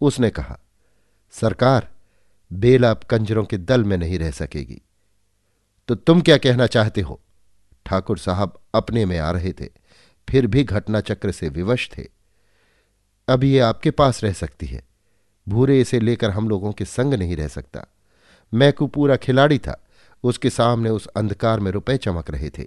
उसने 0.00 0.30
कहा, 0.30 0.58
सरकार, 1.34 1.88
बेला 2.50 2.90
अब 2.90 3.00
कंजरों 3.00 3.44
के 3.44 3.58
दल 3.58 3.84
में 3.84 3.96
नहीं 3.98 4.18
रह 4.18 4.30
सकेगी। 4.30 4.80
तो 5.88 5.94
तुम 5.94 6.20
क्या 6.20 6.36
कहना 6.36 6.66
चाहते 6.66 7.00
हो? 7.00 7.20
ठाकुर 7.86 8.18
साहब 8.18 8.58
अपने 8.74 9.04
में 9.06 9.18
आ 9.18 9.30
रहे 9.30 9.52
थे, 9.52 9.68
फिर 10.28 10.46
भी 10.46 10.64
घटना 10.64 11.00
चक्र 11.00 11.32
से 11.32 11.48
विवश 11.48 11.88
थे। 11.90 12.06
अब 13.28 13.44
ये 13.44 13.58
आपके 13.58 13.90
पास 13.90 14.24
रह 14.24 14.32
सकती 14.32 14.66
है। 14.66 14.82
भूरे 15.48 15.80
इसे 15.80 16.00
लेकर 16.00 16.30
हम 16.30 16.48
लोगों 16.48 16.72
के 16.72 16.84
संग 16.84 17.14
नहीं 17.14 17.36
रह 17.36 17.48
सकता। 17.48 17.86
मैकू 18.54 18.86
पूरा 18.86 19.16
खिलाड़ी 19.16 19.58
था, 19.58 19.84
उसके 20.22 20.50
सामने 20.50 20.90
उस 20.90 21.06
अंधकार 21.06 21.60
में 21.60 21.70
रुपए 21.70 21.96
चमक 21.96 22.30
रहे 22.30 22.50
थे। 22.50 22.64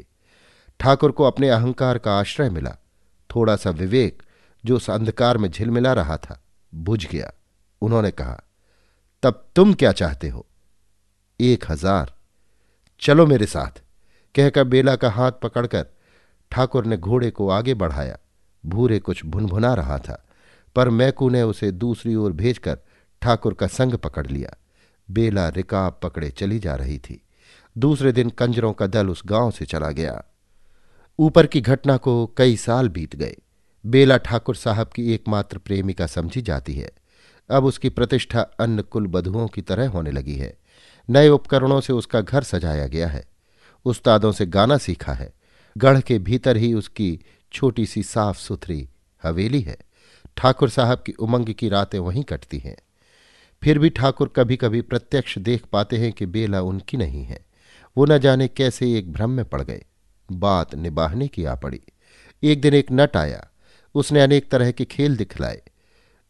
ठाकुर 0.80 1.12
को 1.12 1.24
अपने 1.24 1.50
अहंकार 1.50 1.98
का 1.98 2.20
आश्रय 2.20 2.50
मिला। 2.50 2.77
थोड़ा 3.36 3.56
सा 3.56 3.70
विवेक, 3.70 4.24
जो 4.65 4.75
उस 4.75 4.89
अंधकार 4.89 5.38
में 5.38 5.51
झिलमिला 5.51 5.94
रहा 5.94 6.18
था, 6.18 6.44
बुझ 6.75 7.08
गया। 7.08 7.34
उन्होंने 7.82 8.12
कहा, 8.12 8.44
तब 9.24 9.48
तुम 9.56 9.74
क्या 9.74 9.91
चाहते 9.91 10.30
हो? 10.30 10.46
एक 11.39 11.65
हज़ार। 11.72 12.13
चलो 13.00 13.25
मेरे 13.25 13.46
साथ। 13.46 13.82
कहकर 14.36 14.63
बेला 14.63 14.96
का 14.96 15.10
हाथ 15.10 15.32
पकड़कर 15.32 15.86
ठाकुर 16.51 16.86
ने 16.86 16.98
घोड़े 16.98 17.32
को 17.32 17.50
आगे 17.50 17.74
बढ़ाया। 17.74 18.18
भूरे 18.65 19.00
कुछ 19.00 19.25
भुनभुना 19.25 19.74
रहा 19.74 19.98
था। 19.98 20.25
पर 20.75 20.90
मैकू 20.90 21.30
ने 21.30 21.44
उसे 21.44 21.72
दूसरी 21.72 22.16
ओर 22.16 22.32
भेजकर 22.32 22.80
ठाकुर 23.22 23.54
का 23.54 23.68
संग 23.68 23.94
पकड़ 23.94 24.28
लिया। 24.28 24.58
बेला 25.12 25.50
रिकाब 25.50 26.00
पकड़े 26.04 26.30
चली 26.30 26.60
जा 26.60 26.75
रही 26.75 27.00
थी। 27.00 27.22
दूसरे 27.78 28.12
दिन 28.12 28.30
कंजरों 28.30 28.74
का 28.74 28.88
दल 28.88 29.10
उस 29.10 29.22
गाँव 29.25 29.51
से 29.51 29.66
चला 29.66 29.92
गया। 29.92 30.24
ऊपर 31.20 31.46
की 31.46 31.62
घटना 31.62 31.98
को 31.98 32.34
कई 32.38 32.58
साल 32.58 32.90
बीत 32.90 33.16
गए। 33.16 33.36
बेला 33.86 34.18
ठाकुर 34.18 34.56
साहब 34.56 34.88
की 34.88 35.13
एकमात्र 35.13 35.58
प्रेमिका 35.58 36.08
समझी 36.08 36.42
जाती 36.42 36.74
है। 36.74 36.92
अब 37.50 37.66
उसकी 37.66 37.90
प्रतिष्ठा 37.90 38.42
अन्य 38.42 38.82
कुल 38.82 39.08
बधुओं 39.08 39.48
की 39.48 39.62
तरह 39.62 39.90
होने 39.90 40.12
लगी 40.12 40.36
है। 40.36 40.58
नए 41.10 41.30
उपकरणों 41.30 41.82
से 41.82 41.94
उसका 41.94 42.22
घर 42.22 42.44
सजाया 42.44 42.88
गया 42.88 43.08
है। 43.08 43.25
उस्तादों 43.86 44.32
से 44.32 44.46
गाना 44.46 44.78
सीखा 44.78 45.13
है। 45.13 45.34
गढ़ 45.78 46.01
के 46.01 46.20
भीतर 46.20 46.58
ही 46.58 46.74
उसकी 46.74 47.20
छोटी 47.54 47.86
सी 47.86 48.04
साफ़ 48.04 48.38
सुथरी 48.40 48.90
हवेली 49.24 49.62
है। 49.62 49.78
ठाकुर 50.41 50.69
साहब 50.69 51.03
की 51.05 51.12
उमंग 51.12 51.53
की 51.53 51.69
रातें 51.69 52.00
वहीं 52.00 52.24
कटती 52.24 52.60
हैं। 52.60 52.75
फिर 53.63 53.79
भी 53.79 53.89
ठाकुर 53.89 54.33
कभी 54.36 54.55
कभी 54.57 54.81
प्रत्यक्ष 54.81 55.38
देख 55.38 55.65
पाते 55.65 55.98
हैं 55.98 56.13
कि 56.13 56.25
बेला 56.25 56.62
उनकी 56.62 56.98
नहीं 56.98 57.24
है। 57.24 57.45
वो 57.98 58.05
न 58.05 58.17
जाने 58.17 58.48
कैसे 58.48 58.98
एक 58.98 59.13
भ्रम 59.13 59.29
में 59.29 59.45
पड़ 59.45 59.62
गए। 59.62 59.86
बात 60.31 60.75
निबाहने 60.75 61.27
की 61.27 61.45
आ 61.45 61.55
पड़ी। 61.55 61.81
एक 62.43 62.62
दिन 62.62 62.74
एक 62.74 62.88
नट 62.91 63.17
आया। 63.17 63.48
उसने 63.95 64.21
अनेक 64.21 64.51
तरह 64.51 64.71
के 64.71 64.86
खेल 64.86 65.17
दिखलाए। 65.17 65.62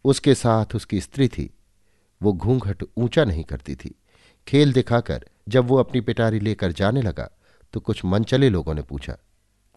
उसके 0.06 0.36
साथ 0.36 0.76
उसकी 0.76 1.02
स्त्री 1.02 1.28
थी। 1.28 1.50
वो 2.22 2.34
घूंघट 2.34 2.84
ऊँचा 2.98 3.26
नहीं 3.26 3.44
करती 3.44 3.76
थी। 3.76 3.96
खेल 4.48 4.74
दिखाकर 4.74 5.26
जब 5.50 5.68
वो 5.68 5.78
अपनी 5.78 6.02
पिटारी 6.02 6.40
लेकर 6.40 6.72
जाने 6.72 7.02
लगा 7.02 7.30
तो 7.74 7.80
कुछ 7.80 8.06
मनचले 8.06 8.50
लोगों 8.50 8.74
ने 8.76 8.82
पूछा, 8.82 9.18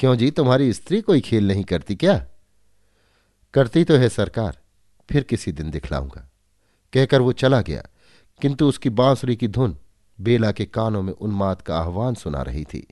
क्यों 0.00 0.16
जी, 0.16 0.30
तुम्हारी 0.30 0.72
स्त्री 0.72 1.00
कोई 1.00 1.20
खेल 1.20 1.48
नहीं 1.48 1.64
करती 1.64 1.96
क्या? 1.96 2.26
करती 3.54 3.84
तो 3.84 3.96
है 3.96 4.08
सरकार, 4.08 4.58
फिर 5.10 5.22
किसी 5.22 5.52
दिन 5.52 5.70
दिखलाऊँगा। 5.70 6.28
कहकर 6.92 7.20
वो 7.20 7.32
चला 7.32 7.60
गया, 7.60 7.82
किंतु 8.40 8.68
उसकी 8.68 8.90
बांसुरी 8.90 9.36
की 9.36 9.48
धुन 9.48 9.76
बेला 10.20 10.52
के 10.52 10.64
कानों 10.64 11.02
में 11.02 11.12
उन्माद 11.12 11.62
का 11.62 11.78
आह्वान 11.78 12.14
सुना 12.14 12.42
रही 12.42 12.64
थी। 12.64 12.86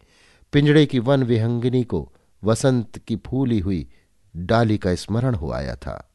पिंजड़े 0.53 0.87
की 0.87 0.99
वन 0.99 1.23
विहंगिनी 1.23 1.85
को 1.85 2.13
वसंत 2.45 2.99
की 2.99 3.17
फूली 3.17 3.59
हुई 3.59 3.87
डाली 4.37 4.79
का 4.79 4.95
स्मरण 4.95 5.35
हो 5.35 5.53
आया 5.53 5.75
था। 5.77 6.13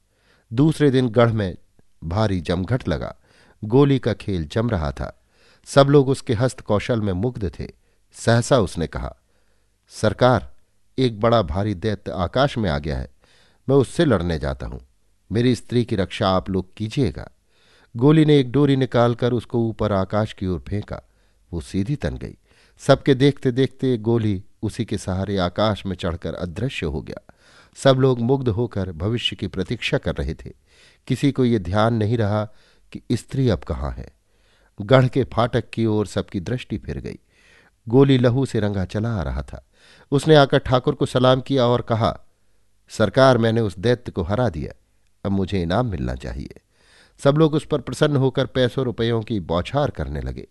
दूसरे 0.53 0.91
दिन 0.91 1.09
गढ़ 1.09 1.31
में 1.31 1.57
भारी 2.03 2.39
जमघट 2.41 2.87
लगा, 2.87 3.15
गोली 3.63 3.99
का 3.99 4.13
खेल 4.13 4.47
जम 4.47 4.69
रहा 4.69 4.91
था। 4.91 5.23
सब 5.65 5.87
लोग 5.87 6.09
उसके 6.09 6.33
हस्त 6.33 6.61
कौशल 6.61 7.01
में 7.01 7.13
मुग्ध 7.13 7.51
थे। 7.59 7.67
सहसा 8.13 8.59
उसने 8.59 8.87
कहा, 8.87 9.15
सरकार, 9.87 10.53
एक 10.97 11.19
बड़ा 11.19 11.41
भारी 11.41 11.73
दैत्य 11.73 12.11
आकाश 12.11 12.57
में 12.57 12.69
आ 12.69 12.79
गया 12.79 12.97
है। 12.97 13.16
मैं 13.69 13.75
उससे 13.75 14.05
लड़ने 14.05 14.39
जाता 14.39 14.67
हूँ। 14.67 14.81
मेरी 15.31 15.55
स्त्री 15.55 15.85
की 15.85 15.95
रक्षा 15.95 16.29
आप 16.29 16.49
लोग 16.49 16.75
कीजिएगा। 16.77 17.29
गोली 17.95 18.25
ने 18.25 18.39
एक 18.39 18.51
डोरी 18.51 18.75
निकालकर 18.75 19.33
उसको 19.33 19.59
ऊपर 19.69 19.91
आकाश 19.91 20.33
की 20.33 20.47
ओर 20.47 20.59
फेंका। 20.59 21.01
वो 21.53 21.61
सीधी 21.61 21.95
तन 21.95 22.17
गई। 22.17 22.37
सबके 22.77 23.15
देखते 23.15 23.51
देखते 23.51 23.97
गोली 23.97 24.43
उसी 24.61 24.85
के 24.85 24.97
सहारे 24.97 25.37
आकाश 25.37 25.85
में 25.85 25.95
चढ़कर 25.95 26.33
अदृश्य 26.33 26.85
हो 26.85 27.01
गया। 27.01 27.33
सब 27.75 27.97
लोग 27.97 28.19
मुग्ध 28.19 28.49
होकर 28.49 28.91
भविष्य 28.91 29.35
की 29.35 29.47
प्रतीक्षा 29.47 29.97
कर 29.97 30.15
रहे 30.15 30.33
थे। 30.33 30.51
किसी 31.07 31.31
को 31.31 31.45
ये 31.45 31.59
ध्यान 31.59 31.93
नहीं 31.93 32.17
रहा 32.17 32.45
कि 32.91 33.01
स्त्री 33.11 33.49
अब 33.49 33.59
कहाँ 33.59 33.91
है। 33.91 34.11
गढ़ 34.81 35.07
के 35.07 35.23
फाटक 35.23 35.69
की 35.69 35.85
ओर 35.85 36.07
सबकी 36.07 36.39
दृष्टि 36.39 36.77
फिर 36.77 36.97
गई। 36.97 37.19
गोली 37.89 38.17
लहू 38.17 38.45
से 38.45 38.59
रंगा 38.59 38.85
चला 38.85 39.15
आ 39.15 39.21
रहा 39.21 39.41
था। 39.41 39.65
उसने 40.11 40.35
आकर 40.35 40.57
ठाकुर 40.57 40.95
को 40.95 41.05
सलाम 41.05 41.41
किया 41.41 41.65
और 41.65 41.81
कहा 41.81 42.23
सरकार 42.89 43.37
मैंने 43.37 43.61
उस 43.61 43.79
दैत्य 43.79 44.11
को 44.11 44.23
हरा 44.23 44.49
दिया। 44.49 44.73
अब 45.25 45.31
मुझे 45.31 45.61
इनाम 45.61 45.87
मिलना 45.87 46.15
चाहिए। 46.15 46.61
सब 47.19 47.37
लोग 47.37 47.53
उस 47.53 47.65
पर 47.65 47.81
प्रसन्न 47.81 48.15
होकर 48.15 48.45
पैसों 48.45 48.85
रुपयों 48.85 49.21
की 49.21 49.39
बौछार 49.39 49.89
करने 49.89 50.21
लगे। 50.21 50.47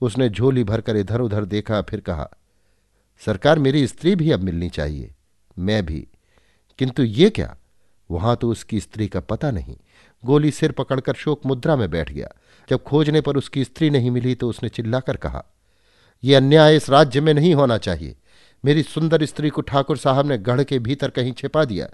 उसने 0.00 0.28
झोली 0.28 0.64
भरकर 0.64 0.96
इधर 0.96 1.20
उधर 1.20 1.44
देखा, 1.44 1.80
फिर 1.82 2.00
कहा, 2.00 2.28
सरकार 3.26 3.58
मेरी 3.58 3.86
स्त्री 3.86 4.14
भी 4.16 4.30
अब 4.30 4.40
मिलनी 4.40 4.68
चाहिए, 4.68 5.14
मैं 5.58 5.86
भी। 5.86 6.06
किंतु 6.78 7.02
ये 7.02 7.30
क्या? 7.30 7.56
वहाँ 8.10 8.36
तो 8.36 8.50
उसकी 8.50 8.80
स्त्री 8.80 9.08
का 9.08 9.20
पता 9.20 9.50
नहीं। 9.50 9.76
गोली 10.24 10.50
सिर 10.50 10.72
पकड़कर 10.72 11.14
शोक 11.14 11.46
मुद्रा 11.46 11.76
में 11.76 11.90
बैठ 11.90 12.12
गया। 12.12 12.28
जब 12.70 12.82
खोजने 12.82 13.20
पर 13.20 13.36
उसकी 13.36 13.64
स्त्री 13.64 13.90
नहीं 13.90 14.10
मिली 14.10 14.34
तो 14.34 14.48
उसने 14.48 14.68
चिल्लाकर 14.68 15.16
कहा 15.16 15.44
यह 16.24 16.36
अन्याय 16.36 16.76
इस 16.76 16.88
राज्य 16.90 17.20
में 17.20 17.32
नहीं 17.34 17.54
होना 17.54 17.78
चाहिए। 17.78 18.16
मेरी 18.66 18.82
सुंदर 18.82 19.24
स्त्री 19.24 19.50
को 19.50 19.60
ठाकुर 19.60 19.96
साहब 19.96 20.26
ने 20.26 20.38
गढ़ 20.38 20.62
के 20.62 20.78
भीतर 20.78 21.10
कहीं 21.10 21.32
छिपा 21.32 21.64
दिया। 21.64 21.88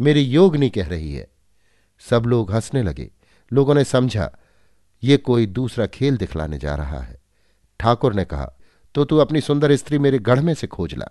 मेरी 0.00 0.20
योगनी 0.20 0.70
कह 0.70 0.86
रही 0.86 1.14
है। 1.14 1.28
सब 2.00 2.22
लोग 2.26 2.52
हंसने 2.52 2.82
लगे। 2.82 3.10
लोगों 3.52 3.74
ने 3.74 3.84
समझा, 3.84 4.30
ये 5.02 5.16
कोई 5.16 5.46
दूसरा 5.46 5.86
खेल 5.86 6.16
दिखलाने 6.16 6.58
जा 6.58 6.74
रहा 6.74 7.00
है। 7.00 7.20
ठाकुर 7.80 8.14
ने 8.14 8.24
कहा 8.24 8.52
तो 8.94 9.04
तू 9.04 9.18
अपनी 9.18 9.40
सुंदर 9.40 9.76
स्त्री 9.76 9.98
मेरे 9.98 10.18
गढ़ 10.18 10.40
में 10.40 10.54
से 10.54 10.66
खोज 10.66 10.94
ला। 10.94 11.08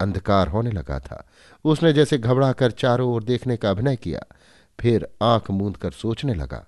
अंधकार 0.00 0.48
होने 0.48 0.70
लगा 0.70 0.98
था। 1.00 1.28
उसने 1.64 1.92
जैसे 1.92 2.18
घबरा 2.18 2.52
कर 2.52 2.70
चारों 2.70 3.10
ओर 3.10 3.24
देखने 3.24 3.56
का 3.56 3.70
अभिनय 3.70 3.96
किया, 3.96 4.20
फिर 4.80 5.08
आँख 5.22 5.50
मूंद 5.50 5.76
कर 5.76 5.90
सोचने 5.90 6.34
लगा। 6.34 6.66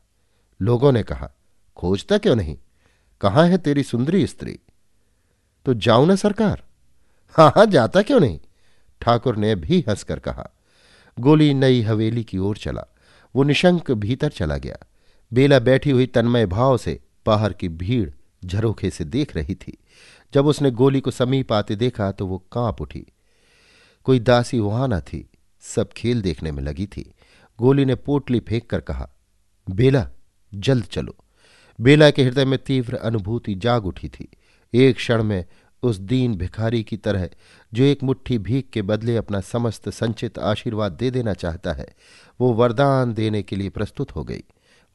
लोगों 0.60 0.92
ने 0.92 1.02
कहा, 1.02 1.30
खोजता 1.76 2.18
क्यों 2.18 2.36
नहीं? 2.36 2.58
कहाँ 3.20 3.46
है 3.46 3.58
तेरी 3.58 3.82
सुंदरी 3.82 4.26
स्त्री? 4.26 4.58
तो 5.64 5.74
जाऊँ 5.74 6.06
ना 6.06 6.16
सरकार। 6.16 6.62
हाँ 7.28 7.52
हाँ 7.56 7.66
जाता 7.66 8.02
क्यों 8.02 8.20
नहीं? 8.20 8.40
ठाकुर 9.00 9.36
ने 9.36 9.54
भी 9.54 9.84
हंसकर 9.88 10.18
कहा। 10.18 10.50
गोली 11.20 11.54
नई 11.54 11.82
हवेली 11.82 12.24
की 12.24 12.38
ओर 12.38 12.56
चला। 12.56 12.84
वो 13.36 13.42
निशंक 13.42 13.90
भीतर 13.90 14.28
चला 14.28 14.56
गया। 14.56 14.76
बेला 15.32 15.58
बैठी 15.58 15.90
हुई 15.90 16.06
तन्मय 16.06 16.46
भाव 16.46 16.76
से 16.76 17.00
बाहर 17.26 17.52
की 17.52 17.68
भीड़ 17.68 18.10
झरोखे 18.44 18.90
से 18.90 19.04
देख 19.04 19.36
रही 19.36 19.54
थी। 19.54 19.78
जब 20.34 20.46
उसने 20.46 20.70
गोली 20.70 21.00
को 21.00 21.10
समीप 21.10 21.52
आते 21.52 21.76
देखा 21.76 22.12
तो 22.12 22.26
वो 22.26 22.38
काँप 22.52 22.80
उठी। 22.82 23.06
कोई 24.04 24.18
दासी 24.18 24.58
वहाँ 24.58 24.88
न 24.88 25.00
थी। 25.00 25.30
सब 25.60 25.92
खेल 25.92 26.22
देखने 26.22 26.52
में 26.52 26.62
लगी 26.62 26.86
थी। 26.86 27.12
गोली 27.58 27.84
ने 27.84 27.94
पोटली 27.94 28.40
फेंक 28.40 28.70
कर 28.70 28.80
कहा, 28.80 29.10
बेला, 29.70 30.08
जल्द 30.54 30.84
चलो। 30.84 31.16
बेला 31.80 32.10
के 32.10 32.24
हृदय 32.24 32.44
में 32.44 32.58
तीव्र 32.58 32.96
अनुभूति 32.96 33.54
जाग 33.54 33.86
उठी 33.86 34.08
थी। 34.08 34.28
एक 34.74 34.96
क्षण 34.96 35.22
में 35.22 35.44
उस 35.82 35.96
दीन 35.96 36.34
भिखारी 36.34 36.82
की 36.82 36.96
तरह 36.96 37.28
जो 37.74 37.84
एक 37.84 38.02
मुट्ठी 38.02 38.38
भीख 38.38 38.70
के 38.72 38.82
बदले 38.82 39.16
अपना 39.16 39.40
समस्त 39.40 39.88
संचित 39.88 40.38
आशीर्वाद 40.38 40.92
दे 40.92 41.10
देना 41.10 41.32
चाहता 41.32 41.72
है, 41.72 41.94
वो 42.40 42.52
वरदान 42.52 43.14
देने 43.14 43.42
के 43.42 43.56
लिए 43.56 43.68
प्रस्तुत 43.68 44.16
हो 44.16 44.24
गई। 44.24 44.44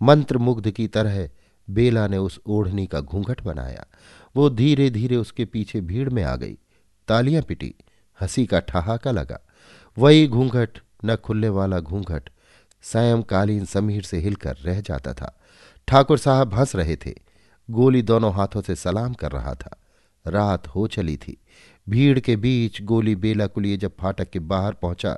मंत्र 0.02 0.38
मुग्ध 0.38 0.72
की 0.72 0.88
तरह 0.88 1.30
बेला 1.70 2.08
ने 2.08 2.18
उस 2.18 2.40
ओढ़नी 2.48 2.88
का 2.88 3.02
घूंघट 3.02 3.42
बनाया। 3.42 3.86
वो 4.36 4.50
धीरे 4.50 4.90
धीरे 4.90 5.16
उसके 5.16 5.46
पीछे 5.46 5.82
भीड़ 5.82 6.10
में 6.10 6.24
आ 6.24 6.36
गई। 6.36 6.58
तालियाँ 7.08 7.44
पिटी, 7.44 7.76
हँसी 8.22 8.46
का 8.46 8.60
ठहाका 8.60 9.12
लगा। 9.12 9.40
वही 9.98 10.28
घूंघट, 10.28 10.70
न 11.06 11.16
खुलने 11.16 11.50
वाला 11.50 11.80
घूंघट, 11.80 12.30
सायंकालीन 12.82 13.66
समीर 13.66 14.02
से 14.02 14.18
हिलकर 14.18 14.56
रह 14.56 14.82
जाता 14.82 15.14
था। 15.14 15.40
ठाकुर 15.88 16.18
साहब 16.18 16.54
हंस 16.54 16.76
रहे 16.76 16.96
थे। 16.96 17.14
गोली 17.70 18.02
दोनों 18.02 18.34
हाथों 18.34 18.62
से 18.62 18.76
सलाम 18.76 19.14
कर 19.14 19.32
रहा 19.32 19.54
था। 19.54 19.83
रात 20.28 20.68
हो 20.68 20.88
चली 20.88 21.18
थी। 21.18 21.38
भीड़ 21.90 22.20
के 22.20 22.36
बीच 22.36 22.82
गोली 22.82 23.16
बेला 23.16 23.48
को 23.48 23.62
लिए 23.62 23.78
जब 23.78 23.96
फाटक 24.00 24.30
के 24.30 24.40
बाहर 24.40 24.74
पहुँचा, 24.74 25.18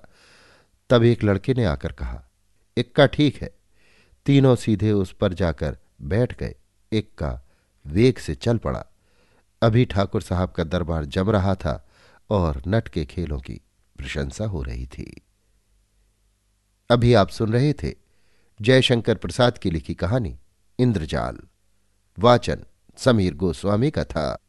तब 0.89 1.04
एक 1.04 1.24
लड़के 1.24 1.54
ने 1.54 1.65
आकर 1.65 1.91
कहा, 1.91 2.24
इक्का 2.78 3.06
ठीक 3.06 3.41
है। 3.41 3.56
तीनों 4.26 4.56
सीधे 4.56 4.91
उस 4.91 5.13
पर 5.13 5.34
जाकर 5.34 5.78
बैठ 6.02 6.39
गए। 6.39 6.56
इक्का 6.91 7.48
वेग 7.88 8.18
से 8.18 8.36
चल 8.36 8.58
पड़ा। 8.58 8.86
अभी 9.62 9.86
ठाकुर 9.86 10.22
साहब 10.22 10.52
का 10.52 10.63
दरबार 10.63 11.06
जम 11.06 11.30
रहा 11.30 11.56
था 11.56 11.88
और 12.30 12.63
नट 12.68 12.88
के 12.88 13.06
खेलों 13.06 13.39
की 13.39 13.62
प्रशंसा 13.98 14.46
हो 14.46 14.63
रही 14.63 14.86
थी। 14.86 15.22
अभी 16.89 17.13
आप 17.13 17.30
सुन 17.30 17.54
रहे 17.54 17.74
थे 17.74 17.94
जयशंकर 18.62 19.15
प्रसाद 19.15 19.58
की 19.58 19.72
लिखी 19.72 19.94
कहानी, 19.94 20.38
इंद्रजाल। 20.80 21.38
वाचन 22.20 22.63
समीर 22.98 23.34
गोस्वामी 23.34 23.91
का 23.91 24.04
था। 24.04 24.44